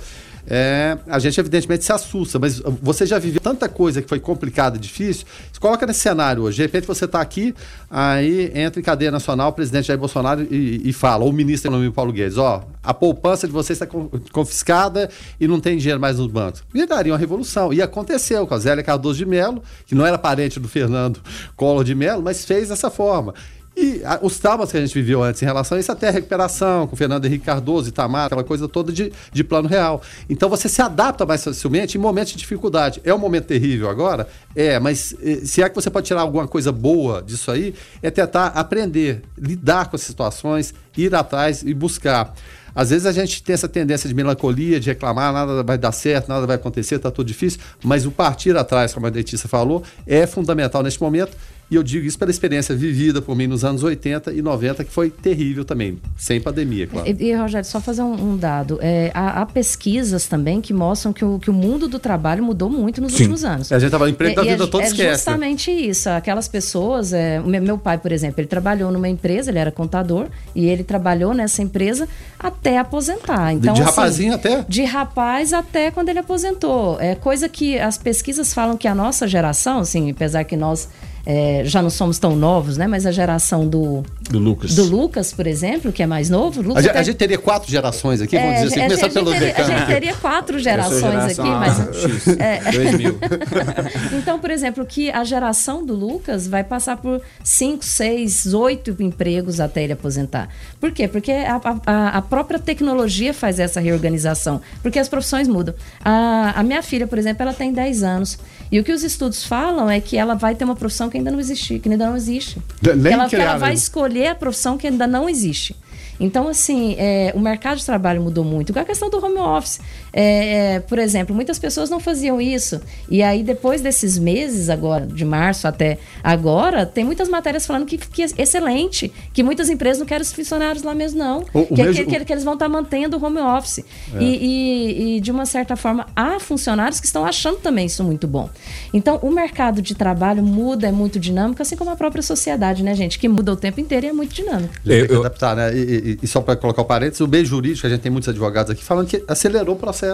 é, 0.49 0.97
a 1.07 1.19
gente 1.19 1.37
evidentemente 1.37 1.83
se 1.83 1.91
assusta, 1.91 2.39
mas 2.39 2.61
você 2.81 3.05
já 3.05 3.19
viveu 3.19 3.41
tanta 3.41 3.67
coisa 3.67 4.01
que 4.01 4.07
foi 4.07 4.19
complicada 4.19 4.77
e 4.77 4.79
difícil. 4.79 5.25
Se 5.51 5.59
coloca 5.59 5.85
nesse 5.85 5.99
cenário 5.99 6.43
hoje, 6.43 6.55
de 6.55 6.61
repente 6.61 6.87
você 6.87 7.03
está 7.03 7.19
aqui, 7.19 7.53
aí 7.89 8.49
entra 8.55 8.79
em 8.79 8.83
cadeia 8.83 9.11
nacional 9.11 9.49
o 9.49 9.53
presidente 9.53 9.87
Jair 9.87 9.99
Bolsonaro 9.99 10.47
e, 10.49 10.89
e 10.89 10.93
fala, 10.93 11.25
ou 11.25 11.31
o 11.31 11.33
ministro 11.33 11.69
da 11.69 11.75
Economia 11.75 11.93
Paulo 11.93 12.13
Guedes, 12.13 12.37
ó, 12.37 12.63
a 12.81 12.93
poupança 12.93 13.45
de 13.45 13.51
vocês 13.51 13.81
está 13.81 13.85
confiscada 14.31 15.09
e 15.37 15.47
não 15.47 15.59
tem 15.59 15.77
dinheiro 15.77 15.99
mais 15.99 16.17
nos 16.17 16.27
bancos. 16.27 16.63
E 16.73 16.85
daria 16.85 17.11
uma 17.11 17.19
revolução. 17.19 17.73
E 17.73 17.81
aconteceu 17.81 18.47
com 18.47 18.53
a 18.53 18.57
Zélia 18.57 18.83
Cardoso 18.83 19.17
de 19.17 19.25
Mello, 19.25 19.61
que 19.85 19.93
não 19.93 20.05
era 20.05 20.17
parente 20.17 20.57
do 20.59 20.69
Fernando 20.69 21.19
Collor 21.57 21.83
de 21.83 21.93
Mello, 21.93 22.21
mas 22.21 22.45
fez 22.45 22.69
dessa 22.69 22.89
forma. 22.89 23.33
E 23.79 24.01
a, 24.03 24.17
os 24.23 24.39
traumas 24.39 24.71
que 24.71 24.77
a 24.77 24.81
gente 24.81 24.93
viveu 24.95 25.21
antes 25.21 25.39
em 25.43 25.45
relação 25.45 25.77
a 25.77 25.79
isso, 25.79 25.91
até 25.91 26.07
a 26.07 26.11
recuperação, 26.11 26.87
com 26.87 26.95
Fernando 26.95 27.25
Henrique 27.25 27.45
Cardoso, 27.45 27.89
Itamar, 27.89 28.25
aquela 28.25 28.43
coisa 28.43 28.67
toda 28.67 28.91
de, 28.91 29.13
de 29.31 29.43
plano 29.43 29.69
real. 29.69 30.01
Então 30.27 30.49
você 30.49 30.67
se 30.67 30.81
adapta 30.81 31.27
mais 31.27 31.43
facilmente 31.43 31.95
em 31.95 32.01
momentos 32.01 32.33
de 32.33 32.39
dificuldade. 32.39 32.99
É 33.03 33.13
um 33.13 33.19
momento 33.19 33.45
terrível 33.45 33.87
agora? 33.87 34.27
É, 34.55 34.79
mas 34.79 35.13
eh, 35.21 35.41
se 35.43 35.61
é 35.61 35.69
que 35.69 35.75
você 35.75 35.91
pode 35.91 36.07
tirar 36.07 36.21
alguma 36.21 36.47
coisa 36.47 36.71
boa 36.71 37.21
disso 37.21 37.51
aí, 37.51 37.75
é 38.01 38.09
tentar 38.09 38.47
aprender, 38.47 39.21
lidar 39.37 39.91
com 39.91 39.95
as 39.95 40.01
situações, 40.01 40.73
ir 40.97 41.13
atrás 41.13 41.61
e 41.61 41.71
buscar. 41.71 42.33
Às 42.73 42.89
vezes 42.89 43.05
a 43.05 43.11
gente 43.11 43.43
tem 43.43 43.53
essa 43.53 43.67
tendência 43.67 44.07
de 44.07 44.15
melancolia, 44.15 44.79
de 44.79 44.89
reclamar, 44.89 45.31
nada 45.31 45.63
vai 45.63 45.77
dar 45.77 45.91
certo, 45.91 46.29
nada 46.29 46.47
vai 46.47 46.55
acontecer, 46.55 46.95
está 46.95 47.09
tudo 47.09 47.27
difícil, 47.27 47.59
mas 47.83 48.05
o 48.05 48.11
partir 48.11 48.55
atrás, 48.55 48.93
como 48.93 49.05
a 49.05 49.09
Letícia 49.09 49.49
falou, 49.49 49.83
é 50.05 50.25
fundamental 50.27 50.83
neste 50.83 51.01
momento 51.01 51.35
e 51.69 51.75
eu 51.75 51.83
digo 51.83 52.05
isso 52.05 52.17
pela 52.17 52.31
experiência 52.31 52.73
vivida 52.73 53.21
por 53.21 53.35
mim 53.35 53.45
nos 53.45 53.65
anos 53.65 53.83
80 53.83 54.31
e 54.31 54.41
90, 54.41 54.85
que 54.85 54.91
foi 54.91 55.09
terrível 55.09 55.65
também, 55.65 55.99
sem 56.15 56.39
pandemia, 56.39 56.87
claro. 56.87 57.07
E, 57.07 57.25
e 57.25 57.35
Rogério, 57.35 57.67
só 57.67 57.81
fazer 57.81 58.03
um, 58.03 58.31
um 58.31 58.37
dado. 58.37 58.79
É, 58.81 59.11
há, 59.13 59.41
há, 59.41 59.45
pesquisas 59.45 60.27
também 60.27 60.61
que 60.61 60.73
mostram 60.73 61.11
que 61.11 61.25
o, 61.25 61.39
que 61.39 61.49
o 61.49 61.53
mundo 61.53 61.87
do 61.87 61.99
trabalho 61.99 62.41
mudou 62.41 62.69
muito 62.69 63.01
nos 63.01 63.11
Sim. 63.13 63.23
últimos 63.23 63.43
anos. 63.43 63.71
A 63.71 63.79
gente 63.79 63.87
estava 63.87 64.09
emprego 64.09 64.35
da 64.35 64.43
vida 64.43 64.65
toda 64.67 64.85
é 64.85 64.87
esquece. 64.87 65.07
É 65.09 65.13
justamente 65.13 65.71
isso. 65.71 66.09
Aquelas 66.09 66.47
pessoas... 66.47 67.11
É, 67.11 67.39
meu 67.41 67.77
pai, 67.77 67.97
por 67.97 68.13
exemplo, 68.13 68.39
ele 68.39 68.47
trabalhou 68.47 68.89
numa 68.89 69.09
empresa, 69.09 69.51
ele 69.51 69.59
era 69.59 69.71
contador, 69.71 70.27
e 70.55 70.65
ele 70.67 70.83
trabalhou 70.83 71.33
nessa 71.33 71.61
empresa 71.61 72.07
até 72.39 72.77
aposentar. 72.77 73.53
Então, 73.53 73.73
de 73.73 73.81
assim, 73.81 73.89
rapazinho 73.89 74.33
até? 74.33 74.65
De 74.67 74.83
rapaz 74.83 75.51
até 75.51 75.91
quando 75.91 76.09
ele 76.09 76.19
aposentou. 76.19 76.97
É 77.01 77.15
coisa 77.15 77.49
que 77.49 77.77
as 77.77 77.97
pesquisas 77.97 78.53
falam 78.53 78.77
que 78.77 78.87
a 78.87 78.95
nossa 78.95 79.27
geração, 79.27 79.79
assim, 79.79 80.09
apesar 80.11 80.45
que 80.45 80.55
nós 80.55 80.87
é, 81.29 81.63
já 81.65 81.81
não 81.81 81.89
somos 81.89 82.17
tão 82.17 82.37
novos, 82.37 82.77
né? 82.77 82.87
Mas 82.87 83.05
a 83.05 83.11
geração 83.11 83.67
do, 83.67 84.01
do 84.29 84.39
Lucas. 84.39 84.73
Do 84.75 84.85
Lucas, 84.85 85.33
por 85.33 85.45
exemplo, 85.45 85.91
que 85.91 86.01
é 86.01 86.07
mais 86.07 86.29
novo. 86.29 86.61
Lucas 86.61 86.77
a, 86.77 86.87
gente, 86.87 86.97
a 86.97 87.03
gente 87.03 87.17
teria 87.17 87.37
quatro 87.37 87.69
gerações 87.69 88.21
aqui, 88.21 88.37
vamos 88.37 88.53
é, 88.53 88.63
dizer 88.63 88.67
assim, 88.67 88.81
começar 88.87 89.09
pelo 89.09 89.31
teria, 89.33 89.57
A 89.57 89.63
gente 89.63 89.85
teria 89.87 90.13
quatro 90.13 90.57
gerações 90.57 91.37
aqui, 91.37 91.49
mas. 91.49 91.97
X, 91.97 92.27
é, 92.39 92.71
2000. 92.71 93.19
então, 94.19 94.39
por 94.39 94.49
exemplo, 94.49 94.85
que 94.85 95.11
a 95.11 95.25
geração 95.25 95.85
do 95.85 95.93
Lucas 95.93 96.47
vai 96.47 96.63
passar 96.63 96.95
por 96.95 97.21
cinco, 97.43 97.83
seis, 97.83 98.53
oito 98.53 98.95
empregos 98.97 99.59
até 99.59 99.83
ele 99.83 99.91
aposentar. 99.91 100.47
Por 100.79 100.93
quê? 100.93 101.09
Porque 101.09 101.33
a, 101.33 101.59
a, 101.85 102.07
a 102.19 102.21
própria 102.21 102.57
tecnologia 102.57 103.33
faz 103.33 103.59
essa 103.59 103.81
reorganização. 103.81 104.61
Porque 104.81 104.97
as 104.97 105.09
profissões 105.09 105.49
mudam. 105.49 105.75
A, 106.05 106.53
a 106.55 106.63
minha 106.63 106.81
filha, 106.81 107.05
por 107.05 107.17
exemplo, 107.17 107.43
ela 107.43 107.53
tem 107.53 107.73
10 107.73 108.03
anos. 108.03 108.39
E 108.71 108.79
o 108.79 108.83
que 108.83 108.91
os 108.91 109.03
estudos 109.03 109.43
falam 109.43 109.89
é 109.89 109.99
que 109.99 110.17
ela 110.17 110.35
vai 110.35 110.55
ter 110.55 110.65
uma 110.65 110.75
profissão 110.75 111.09
que 111.09 111.17
ainda 111.17 111.31
não 111.31 111.39
existe, 111.39 111.79
que 111.79 111.89
ainda 111.89 112.07
não 112.07 112.15
existe. 112.15 112.61
Que 112.81 112.89
ela, 112.89 113.29
que 113.29 113.35
ela 113.35 113.57
vai 113.57 113.73
escolher 113.73 114.27
a 114.27 114.35
profissão 114.35 114.77
que 114.77 114.87
ainda 114.87 115.07
não 115.07 115.29
existe. 115.29 115.75
Então, 116.19 116.47
assim, 116.47 116.95
é, 116.97 117.31
o 117.35 117.39
mercado 117.39 117.77
de 117.77 117.85
trabalho 117.85 118.21
mudou 118.21 118.43
muito. 118.43 118.73
Com 118.73 118.79
a 118.79 118.85
questão 118.85 119.09
do 119.09 119.23
home 119.23 119.37
office. 119.37 119.79
É, 120.19 120.77
é, 120.77 120.79
por 120.79 120.97
exemplo, 120.97 121.35
muitas 121.35 121.59
pessoas 121.59 121.91
não 121.91 121.99
faziam 121.99 122.41
isso. 122.41 122.81
E 123.07 123.21
aí, 123.21 123.43
depois 123.43 123.81
desses 123.81 124.17
meses, 124.17 124.67
agora, 124.67 125.05
de 125.05 125.23
março 125.23 125.67
até 125.67 125.99
agora, 126.23 126.87
tem 126.87 127.05
muitas 127.05 127.29
matérias 127.29 127.67
falando 127.67 127.85
que, 127.85 127.99
que 127.99 128.23
é 128.23 128.27
excelente, 128.39 129.13
que 129.31 129.43
muitas 129.43 129.69
empresas 129.69 129.99
não 129.99 130.07
querem 130.07 130.23
os 130.23 130.33
funcionários 130.33 130.81
lá 130.81 130.95
mesmo, 130.95 131.19
não. 131.19 131.45
O, 131.53 131.59
o 131.59 131.67
que, 131.67 131.83
mesmo... 131.83 132.05
que, 132.07 132.25
que, 132.25 132.33
eles 132.33 132.43
vão 132.43 132.55
estar 132.55 132.65
tá 132.65 132.69
mantendo 132.69 133.15
o 133.15 133.23
home 133.23 133.37
office. 133.37 133.85
É. 134.15 134.19
E, 134.19 134.25
e, 134.25 135.17
e, 135.17 135.21
de 135.21 135.29
uma 135.29 135.45
certa 135.45 135.75
forma, 135.75 136.07
há 136.15 136.39
funcionários 136.39 136.99
que 136.99 137.05
estão 137.05 137.23
achando 137.23 137.57
também 137.57 137.85
isso 137.85 138.03
muito 138.03 138.27
bom. 138.27 138.49
Então, 138.91 139.19
o 139.21 139.29
mercado 139.29 139.83
de 139.83 139.93
trabalho 139.93 140.41
muda, 140.41 140.87
é 140.87 140.91
muito 140.91 141.19
dinâmico, 141.19 141.61
assim 141.61 141.75
como 141.75 141.91
a 141.91 141.95
própria 141.95 142.23
sociedade, 142.23 142.81
né, 142.81 142.95
gente? 142.95 143.19
Que 143.19 143.29
muda 143.29 143.53
o 143.53 143.55
tempo 143.55 143.79
inteiro 143.79 144.07
e 144.07 144.09
é 144.09 144.13
muito 144.13 144.33
dinâmico. 144.33 144.73
Eu, 144.83 145.05
eu... 145.05 145.19
adaptar, 145.19 145.55
né? 145.55 145.77
E, 145.77 146.17
e 146.23 146.27
só 146.27 146.41
para 146.41 146.55
colocar 146.55 146.81
o 146.81 146.85
parênteses, 146.85 147.21
o 147.21 147.27
meio 147.27 147.45
jurídico, 147.45 147.85
a 147.85 147.89
gente 147.91 148.01
tem 148.01 148.11
muitos 148.11 148.27
advogados 148.27 148.71
aqui 148.71 148.83
falando 148.83 149.05
que 149.05 149.23
acelerou 149.27 149.75
o 149.75 149.77
processo 149.77 150.06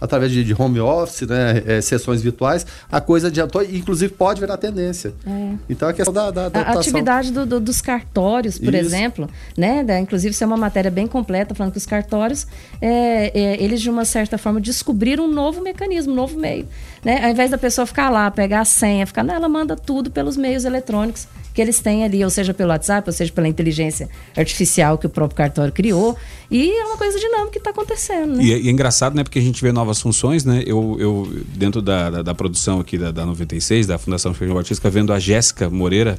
através 0.00 0.30
de, 0.30 0.44
de 0.44 0.54
home 0.54 0.80
office, 0.80 1.22
né, 1.22 1.62
é, 1.66 1.80
sessões 1.80 2.22
virtuais, 2.22 2.66
a 2.90 3.00
coisa 3.00 3.28
adiantou 3.28 3.62
e 3.62 3.78
inclusive 3.78 4.12
pode 4.12 4.40
virar 4.40 4.56
tendência. 4.56 5.14
É. 5.26 5.54
Então 5.68 5.88
a 5.88 5.92
questão 5.92 6.12
da, 6.12 6.30
da, 6.30 6.48
da 6.48 6.60
a 6.60 6.72
atividade 6.72 7.32
do, 7.32 7.46
do, 7.46 7.60
dos 7.60 7.80
cartórios, 7.80 8.58
por 8.58 8.74
Isso. 8.74 8.84
exemplo, 8.84 9.28
né, 9.56 9.82
da, 9.82 9.98
inclusive 9.98 10.32
isso 10.32 10.44
é 10.44 10.46
uma 10.46 10.56
matéria 10.56 10.90
bem 10.90 11.06
completa 11.06 11.54
falando 11.54 11.72
que 11.72 11.78
os 11.78 11.86
cartórios, 11.86 12.46
é, 12.80 13.32
é, 13.38 13.62
eles 13.62 13.80
de 13.80 13.90
uma 13.90 14.04
certa 14.04 14.36
forma 14.36 14.60
descobriram 14.60 15.24
um 15.24 15.32
novo 15.32 15.62
mecanismo, 15.62 16.12
um 16.12 16.16
novo 16.16 16.38
meio, 16.38 16.68
né, 17.04 17.24
ao 17.24 17.30
invés 17.30 17.50
da 17.50 17.58
pessoa 17.58 17.86
ficar 17.86 18.10
lá, 18.10 18.30
pegar 18.30 18.60
a 18.60 18.64
senha, 18.64 19.06
ficar, 19.06 19.22
não, 19.22 19.34
ela 19.34 19.48
manda 19.48 19.76
tudo 19.76 20.10
pelos 20.10 20.36
meios 20.36 20.64
eletrônicos 20.64 21.26
que 21.56 21.62
eles 21.62 21.80
têm 21.80 22.04
ali, 22.04 22.22
ou 22.22 22.28
seja 22.28 22.52
pelo 22.52 22.68
WhatsApp, 22.68 23.08
ou 23.08 23.12
seja 23.14 23.32
pela 23.32 23.48
inteligência 23.48 24.10
artificial 24.36 24.98
que 24.98 25.06
o 25.06 25.08
próprio 25.08 25.38
cartório 25.38 25.72
criou. 25.72 26.14
E 26.50 26.70
é 26.70 26.84
uma 26.84 26.98
coisa 26.98 27.18
dinâmica 27.18 27.52
que 27.52 27.58
está 27.58 27.70
acontecendo. 27.70 28.36
Né? 28.36 28.44
E, 28.44 28.52
é, 28.52 28.58
e, 28.60 28.68
é 28.68 28.70
engraçado, 28.70 29.16
né? 29.16 29.24
Porque 29.24 29.38
a 29.38 29.42
gente 29.42 29.62
vê 29.62 29.72
novas 29.72 29.98
funções, 29.98 30.44
né? 30.44 30.62
Eu, 30.66 30.98
eu 31.00 31.26
dentro 31.54 31.80
da, 31.80 32.10
da, 32.10 32.22
da 32.22 32.34
produção 32.34 32.78
aqui 32.78 32.98
da, 32.98 33.10
da 33.10 33.24
96, 33.24 33.86
da 33.86 33.96
Fundação 33.96 34.34
Feijão 34.34 34.54
Batista, 34.54 34.90
vendo 34.90 35.14
a 35.14 35.18
Jéssica 35.18 35.70
Moreira 35.70 36.18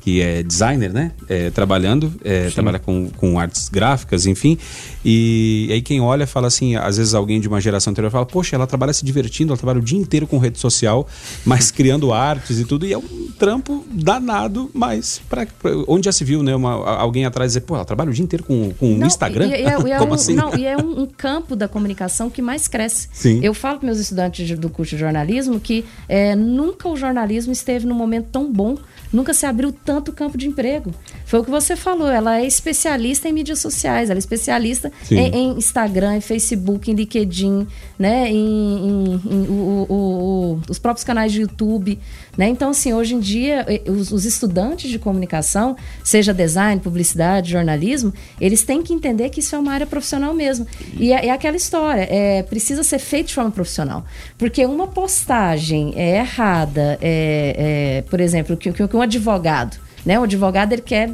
que 0.00 0.20
é 0.20 0.42
designer, 0.42 0.92
né? 0.92 1.12
É, 1.28 1.48
trabalhando, 1.50 2.12
é, 2.24 2.50
trabalha 2.50 2.80
com, 2.80 3.08
com 3.10 3.38
artes 3.38 3.68
gráficas, 3.68 4.26
enfim. 4.26 4.58
E, 5.04 5.68
aí 5.70 5.82
quem 5.82 6.00
olha 6.00 6.26
fala 6.26 6.46
assim, 6.46 6.76
às 6.76 6.96
vezes 6.96 7.14
alguém 7.14 7.40
de 7.40 7.48
uma 7.48 7.60
geração 7.60 7.90
anterior 7.90 8.10
fala, 8.10 8.26
poxa, 8.26 8.56
ela 8.56 8.66
trabalha 8.66 8.92
se 8.92 9.04
divertindo, 9.04 9.52
ela 9.52 9.58
trabalha 9.58 9.78
o 9.78 9.82
dia 9.82 9.98
inteiro 9.98 10.26
com 10.26 10.38
rede 10.38 10.58
social, 10.58 11.06
mas 11.44 11.70
criando 11.70 12.12
artes 12.12 12.58
e 12.58 12.64
tudo. 12.64 12.86
E 12.86 12.92
é 12.92 12.98
um 12.98 13.28
trampo 13.38 13.84
danado, 13.90 14.70
mas 14.72 15.20
pra, 15.28 15.46
pra 15.46 15.72
onde 15.88 16.04
já 16.04 16.12
se 16.12 16.24
viu, 16.24 16.42
né? 16.42 16.54
Uma, 16.54 16.72
alguém 16.96 17.24
atrás 17.24 17.50
dizer, 17.50 17.62
pô, 17.62 17.74
ela 17.74 17.84
trabalha 17.84 18.10
o 18.10 18.12
dia 18.12 18.24
inteiro 18.24 18.44
com, 18.44 18.72
com 18.72 18.96
não, 18.96 19.06
Instagram? 19.06 19.46
E, 19.46 19.50
e, 19.50 19.54
é, 19.54 19.80
e 19.88 19.92
é 19.92 19.98
Como 20.02 20.12
um, 20.12 20.14
assim? 20.14 20.34
Não, 20.34 20.56
e 20.56 20.66
é 20.66 20.76
um, 20.76 21.02
um, 21.02 21.06
campo 21.06 21.54
da 21.56 21.68
comunicação 21.68 22.30
que 22.30 22.42
mais 22.42 22.68
cresce. 22.68 23.08
Sim. 23.12 23.40
Eu 23.42 23.54
falo 23.54 23.78
para 23.78 23.86
meus 23.86 23.98
estudantes 23.98 24.58
do 24.58 24.68
curso 24.68 24.94
de 24.94 25.00
jornalismo 25.00 25.58
que 25.60 25.84
é, 26.08 26.34
nunca 26.34 26.88
o 26.88 26.96
jornalismo 26.96 27.52
esteve 27.52 27.86
num 27.86 27.94
momento 27.94 28.28
tão 28.30 28.50
bom 28.52 28.76
Nunca 29.12 29.34
se 29.34 29.44
abriu 29.44 29.72
tanto 29.72 30.12
campo 30.12 30.38
de 30.38 30.48
emprego. 30.48 30.92
Foi 31.26 31.40
o 31.40 31.44
que 31.44 31.50
você 31.50 31.76
falou, 31.76 32.08
ela 32.08 32.40
é 32.40 32.46
especialista 32.46 33.28
em 33.28 33.32
mídias 33.32 33.58
sociais, 33.58 34.08
ela 34.08 34.16
é 34.16 34.18
especialista 34.18 34.90
em, 35.10 35.34
em, 35.34 35.50
Instagram, 35.56 36.16
em 36.16 36.20
Facebook, 36.20 36.90
em 36.90 36.94
LinkedIn, 36.94 37.66
né? 37.98 38.30
em, 38.30 38.36
em, 38.36 39.20
em 39.24 39.46
o, 39.48 39.86
o, 39.88 39.94
o, 39.94 40.60
os 40.68 40.78
próprios 40.78 41.04
canais 41.04 41.32
de 41.32 41.42
YouTube. 41.42 41.98
Né? 42.36 42.48
Então, 42.48 42.70
assim, 42.70 42.92
hoje 42.92 43.14
em 43.14 43.20
dia, 43.20 43.66
os, 43.86 44.10
os, 44.10 44.24
estudantes 44.24 44.90
de 44.90 44.98
comunicação, 44.98 45.76
seja 46.02 46.32
design, 46.32 46.80
publicidade, 46.80 47.50
jornalismo, 47.50 48.12
eles 48.40 48.62
têm 48.62 48.82
que 48.82 48.92
entender 48.92 49.28
que 49.28 49.40
isso 49.40 49.54
é 49.54 49.58
uma 49.58 49.72
área 49.72 49.86
profissional 49.86 50.32
mesmo. 50.32 50.66
E 50.98 51.12
é, 51.12 51.26
é 51.26 51.30
aquela 51.30 51.56
história, 51.56 52.06
é, 52.10 52.42
precisa 52.42 52.82
ser 52.82 52.98
feito 52.98 53.28
de 53.28 53.34
forma 53.34 53.50
profissional. 53.50 54.04
Porque 54.38 54.64
uma 54.64 54.86
postagem 54.86 55.92
é 55.96 56.18
errada, 56.18 56.98
é, 57.00 57.98
é 57.98 58.02
por 58.08 58.20
exemplo, 58.20 58.56
que, 58.56 58.72
que, 58.72 58.88
que 58.88 58.96
um 58.96 59.02
advogado, 59.02 59.76
né? 60.04 60.18
O 60.18 60.24
advogado 60.24 60.72
ele 60.72 60.82
quer 60.82 61.10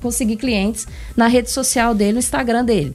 conseguir 0.00 0.36
clientes 0.36 0.86
na 1.16 1.28
rede 1.28 1.50
social 1.50 1.94
dele, 1.94 2.14
no 2.14 2.18
Instagram 2.18 2.64
dele. 2.64 2.94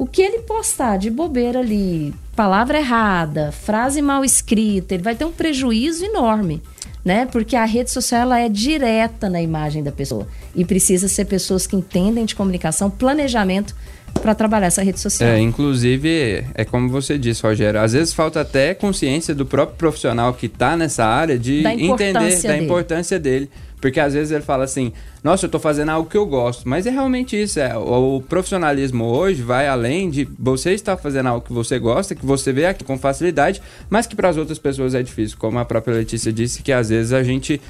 O 0.00 0.06
que 0.06 0.22
ele 0.22 0.38
postar 0.38 0.96
de 0.96 1.10
bobeira 1.10 1.58
ali, 1.58 2.14
palavra 2.34 2.78
errada, 2.78 3.52
frase 3.52 4.00
mal 4.00 4.24
escrita, 4.24 4.94
ele 4.94 5.02
vai 5.02 5.14
ter 5.14 5.26
um 5.26 5.30
prejuízo 5.30 6.02
enorme 6.06 6.62
né? 7.04 7.26
Porque 7.30 7.56
a 7.56 7.64
rede 7.64 7.90
social 7.90 8.22
ela 8.22 8.38
é 8.38 8.48
direta 8.48 9.28
na 9.28 9.40
imagem 9.40 9.82
da 9.82 9.92
pessoa 9.92 10.26
e 10.54 10.64
precisa 10.64 11.08
ser 11.08 11.24
pessoas 11.24 11.66
que 11.66 11.76
entendem 11.76 12.24
de 12.24 12.34
comunicação, 12.34 12.90
planejamento 12.90 13.74
para 14.20 14.34
trabalhar 14.34 14.66
essa 14.66 14.82
rede 14.82 15.00
social. 15.00 15.30
É, 15.30 15.38
inclusive, 15.38 16.44
é 16.54 16.64
como 16.64 16.88
você 16.88 17.16
disse, 17.16 17.42
Rogério, 17.42 17.80
às 17.80 17.92
vezes 17.92 18.12
falta 18.12 18.40
até 18.40 18.74
consciência 18.74 19.34
do 19.34 19.46
próprio 19.46 19.76
profissional 19.76 20.34
que 20.34 20.46
está 20.46 20.76
nessa 20.76 21.04
área 21.04 21.38
de 21.38 21.62
da 21.62 21.72
entender 21.72 22.12
da 22.12 22.52
dele. 22.52 22.64
importância 22.64 23.18
dele. 23.18 23.50
Porque 23.80 23.98
às 23.98 24.14
vezes 24.14 24.30
ele 24.32 24.42
fala 24.42 24.64
assim, 24.64 24.92
nossa, 25.22 25.44
eu 25.44 25.48
estou 25.48 25.60
fazendo 25.60 25.90
algo 25.90 26.08
que 26.08 26.16
eu 26.16 26.26
gosto. 26.26 26.68
Mas 26.68 26.86
é 26.86 26.90
realmente 26.90 27.40
isso. 27.40 27.58
É, 27.58 27.76
o 27.76 28.22
profissionalismo 28.28 29.04
hoje 29.04 29.42
vai 29.42 29.66
além 29.68 30.10
de 30.10 30.28
você 30.38 30.72
estar 30.72 30.96
fazendo 30.96 31.28
algo 31.28 31.46
que 31.46 31.52
você 31.52 31.78
gosta, 31.78 32.14
que 32.14 32.24
você 32.26 32.52
vê 32.52 32.66
aqui 32.66 32.84
com 32.84 32.98
facilidade, 32.98 33.62
mas 33.88 34.06
que 34.06 34.14
para 34.14 34.28
as 34.28 34.36
outras 34.36 34.58
pessoas 34.58 34.94
é 34.94 35.02
difícil. 35.02 35.36
Como 35.38 35.58
a 35.58 35.64
própria 35.64 35.94
Letícia 35.94 36.32
disse, 36.32 36.62
que 36.62 36.72
às 36.72 36.88
vezes 36.90 37.12
a 37.12 37.22
gente 37.22 37.60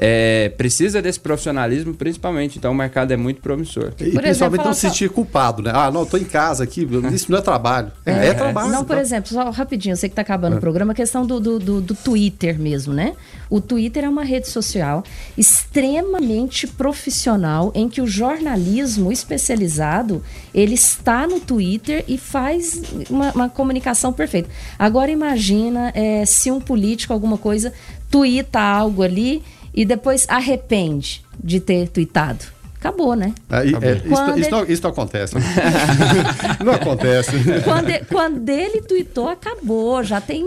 é, 0.00 0.48
precisa 0.50 1.02
desse 1.02 1.18
profissionalismo, 1.18 1.92
principalmente. 1.92 2.56
Então, 2.56 2.70
o 2.70 2.74
mercado 2.74 3.10
é 3.10 3.16
muito 3.16 3.40
promissor. 3.40 3.92
E, 3.98 4.12
por 4.12 4.22
principalmente 4.22 4.64
não 4.64 4.72
se 4.72 4.80
sentir 4.82 5.10
culpado, 5.10 5.60
né? 5.60 5.72
Ah, 5.74 5.90
não, 5.90 6.04
estou 6.04 6.20
em 6.20 6.24
casa 6.24 6.62
aqui, 6.62 6.88
isso 7.12 7.30
não 7.32 7.38
é 7.38 7.42
trabalho. 7.42 7.90
É, 8.06 8.12
é, 8.12 8.26
é 8.28 8.34
trabalho. 8.34 8.70
Não, 8.70 8.84
por 8.84 8.94
tá? 8.94 9.02
exemplo, 9.02 9.28
só 9.28 9.50
rapidinho, 9.50 9.94
eu 9.94 9.96
sei 9.96 10.08
que 10.08 10.12
está 10.12 10.22
acabando 10.22 10.54
o 10.54 10.58
é. 10.58 10.60
programa, 10.60 10.92
a 10.92 10.94
questão 10.94 11.26
do, 11.26 11.40
do, 11.40 11.58
do, 11.58 11.80
do, 11.80 11.94
Twitter 11.96 12.60
mesmo, 12.60 12.94
né? 12.94 13.14
O 13.50 13.60
Twitter 13.60 14.04
é 14.04 14.08
uma 14.08 14.22
rede 14.22 14.46
social 14.46 15.02
extremamente 15.36 16.68
profissional, 16.68 17.72
em 17.74 17.88
que 17.88 18.00
o 18.00 18.06
jornalismo 18.06 19.10
especializado, 19.10 20.22
ele 20.54 20.74
está 20.74 21.26
no 21.26 21.40
Twitter 21.40 22.04
e 22.06 22.16
faz 22.16 22.82
uma, 23.10 23.32
uma 23.32 23.48
comunicação 23.48 24.12
perfeita. 24.12 24.48
Agora, 24.78 25.10
imagina 25.10 25.90
é, 25.92 26.24
se 26.24 26.52
um 26.52 26.60
político, 26.60 27.12
alguma 27.12 27.36
coisa, 27.36 27.72
tuita 28.08 28.60
algo 28.60 29.02
ali 29.02 29.42
e 29.78 29.84
depois 29.84 30.26
arrepende 30.28 31.24
de 31.38 31.60
ter 31.60 31.88
tweetado. 31.88 32.44
Acabou, 32.74 33.14
né? 33.14 33.32
É, 33.48 33.58
é, 33.58 33.62
isso, 33.62 33.76
isso, 34.40 34.50
não, 34.50 34.64
isso, 34.64 34.82
não, 34.82 34.90
acontece. 34.90 35.34
não 36.64 36.72
acontece. 36.72 37.30
Quando, 37.62 37.88
ele, 37.88 38.04
quando 38.04 38.48
ele 38.48 38.82
tweetou, 38.82 39.28
acabou. 39.28 40.02
Já 40.02 40.20
tem 40.20 40.44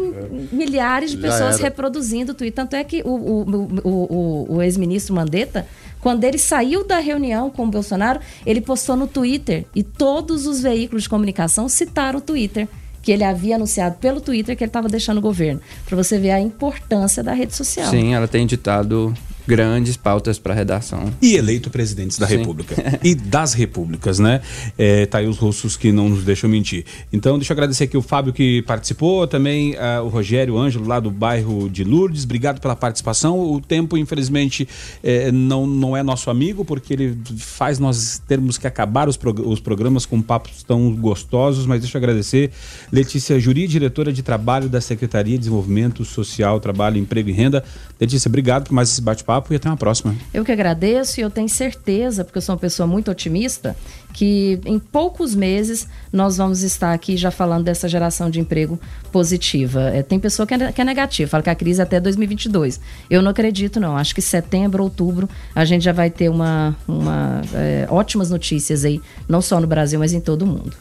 milhares 0.52 1.12
de 1.12 1.18
pessoas 1.18 1.60
reproduzindo 1.60 2.34
o 2.34 2.36
tweet. 2.36 2.54
Tanto 2.54 2.76
é 2.76 2.84
que 2.84 3.02
o, 3.04 3.10
o, 3.10 3.46
o, 3.84 4.56
o 4.56 4.62
ex-ministro 4.62 5.16
Mandetta, 5.16 5.66
quando 6.02 6.26
ele 6.26 6.38
saiu 6.38 6.86
da 6.86 7.00
reunião 7.00 7.50
com 7.50 7.64
o 7.64 7.68
Bolsonaro, 7.72 8.20
ele 8.46 8.60
postou 8.60 8.98
no 8.98 9.08
Twitter 9.08 9.66
e 9.74 9.82
todos 9.82 10.46
os 10.46 10.62
veículos 10.62 11.04
de 11.04 11.10
comunicação 11.10 11.70
citaram 11.70 12.20
o 12.20 12.22
Twitter 12.22 12.68
que 13.02 13.12
ele 13.12 13.24
havia 13.24 13.56
anunciado 13.56 13.96
pelo 13.96 14.22
Twitter 14.22 14.56
que 14.56 14.64
ele 14.64 14.70
estava 14.70 14.88
deixando 14.88 15.18
o 15.18 15.22
governo. 15.22 15.60
Para 15.86 15.96
você 15.96 16.20
ver 16.20 16.32
a 16.32 16.40
importância 16.40 17.24
da 17.24 17.34
rede 17.34 17.56
social. 17.56 17.90
Sim, 17.90 18.14
ela 18.14 18.28
tem 18.28 18.46
ditado 18.46 19.14
grandes 19.48 19.98
pautas 19.98 20.40
para 20.40 20.54
redação. 20.54 21.12
E 21.22 21.36
eleito 21.36 21.70
presidentes 21.70 22.18
da 22.18 22.28
Sim. 22.28 22.38
República. 22.38 23.00
e 23.04 23.16
das 23.16 23.54
repúblicas, 23.54 24.20
né? 24.20 24.42
É, 24.78 25.06
tá 25.06 25.20
aí 25.20 25.28
os 25.28 25.38
russos 25.38 25.76
que 25.76 25.92
não 25.92 26.10
nos 26.10 26.24
deixam 26.24 26.50
mentir. 26.50 26.86
Então, 27.12 27.38
deixa 27.38 27.54
eu 27.54 27.56
agradecer 27.56 27.86
aqui 27.86 27.98
o 27.98 28.02
Fábio 28.02 28.34
que 28.34 28.62
participou, 28.64 29.28
também 29.28 29.74
uh, 29.74 30.04
o 30.04 30.08
Rogério 30.08 30.58
Ângelo, 30.58 30.88
lá 30.88 31.00
do 31.00 31.12
bairro 31.12 31.70
de 31.70 31.84
Lourdes. 31.84 32.24
Obrigado 32.24 32.60
pela 32.60 32.76
participação. 32.76 33.40
O 33.40 33.60
tempo, 33.60 33.98
infelizmente, 33.98 34.68
é, 35.04 35.32
não, 35.32 35.66
não 35.66 35.98
é 35.98 36.04
nosso 36.04 36.30
amigo, 36.30 36.64
porque 36.64 36.94
ele 36.94 37.18
faz 37.38 37.80
nós 37.80 38.22
termos 38.28 38.58
que 38.58 38.68
acabar 38.68 39.10
os, 39.10 39.18
prog 39.18 39.42
os 39.42 39.60
programas 39.60 40.06
com 40.06 40.22
papos 40.22 40.64
tão 40.64 40.94
gostosos, 40.96 41.66
mas 41.66 41.82
deixa 41.82 41.98
eu 41.98 42.00
agradecer. 42.00 42.52
Letícia 42.92 43.40
Juri, 43.40 43.68
diretora 43.68 44.14
de 44.14 44.22
trabalho 44.22 44.70
da 44.70 44.82
Secretaria 44.82 45.34
de 45.34 45.40
Desenvolvimento 45.40 46.06
Social, 46.06 46.60
Trabalho, 46.60 46.98
Emprego 46.98 47.30
e 47.30 47.32
Renda. 47.32 47.64
Letícia, 48.00 48.30
obrigado 48.30 48.66
por 48.66 48.74
mais 48.74 48.90
esse 48.90 49.02
bate-papo 49.02 49.31
papo 49.32 49.54
e 49.54 49.56
até 49.56 49.70
uma 49.70 49.78
próxima. 49.78 50.14
Eu 50.34 50.44
que 50.44 50.52
agradeço 50.52 51.20
e 51.20 51.24
eu 51.24 51.30
tenho 51.30 51.48
certeza, 51.48 52.26
porque 52.26 52.38
eu 52.38 52.42
sou 52.42 52.54
uma 52.54 52.60
pessoa 52.60 52.86
muito 52.86 53.10
otimista, 53.10 53.78
que 54.14 54.60
em 54.66 54.78
poucos 54.78 55.34
meses 55.34 55.88
nós 56.12 56.36
vamos 56.36 56.64
estar 56.64 56.92
aqui 56.92 57.16
já 57.16 57.32
falando 57.32 57.64
dessa 57.64 57.88
geração 57.88 58.30
de 58.30 58.42
emprego 58.42 58.78
positiva. 59.10 59.84
É, 59.94 60.04
tem 60.04 60.20
pessoa 60.20 60.46
que 60.46 60.54
é, 60.54 60.72
que 60.74 60.82
é 60.82 60.84
negativa, 60.84 61.30
fala 61.30 61.44
que 61.44 61.50
a 61.50 61.56
crise 61.56 61.80
é 61.80 61.84
até 61.84 61.98
2022. 61.98 62.82
Eu 63.10 63.22
não 63.22 63.32
acredito, 63.32 63.80
não. 63.80 63.96
Acho 63.96 64.14
que 64.14 64.22
setembro, 64.22 64.84
outubro, 64.84 65.30
a 65.56 65.64
gente 65.64 65.84
já 65.84 65.94
vai 65.94 66.10
ter 66.10 66.30
uma, 66.30 66.76
uma 66.86 67.42
é, 67.54 67.88
ótimas 67.90 68.30
notícias 68.30 68.84
aí, 68.84 69.00
não 69.30 69.42
só 69.42 69.62
no 69.62 69.68
Brasil, 69.68 69.98
mas 69.98 70.12
em 70.12 70.20
todo 70.20 70.42
o 70.42 70.48
mundo. 70.48 70.76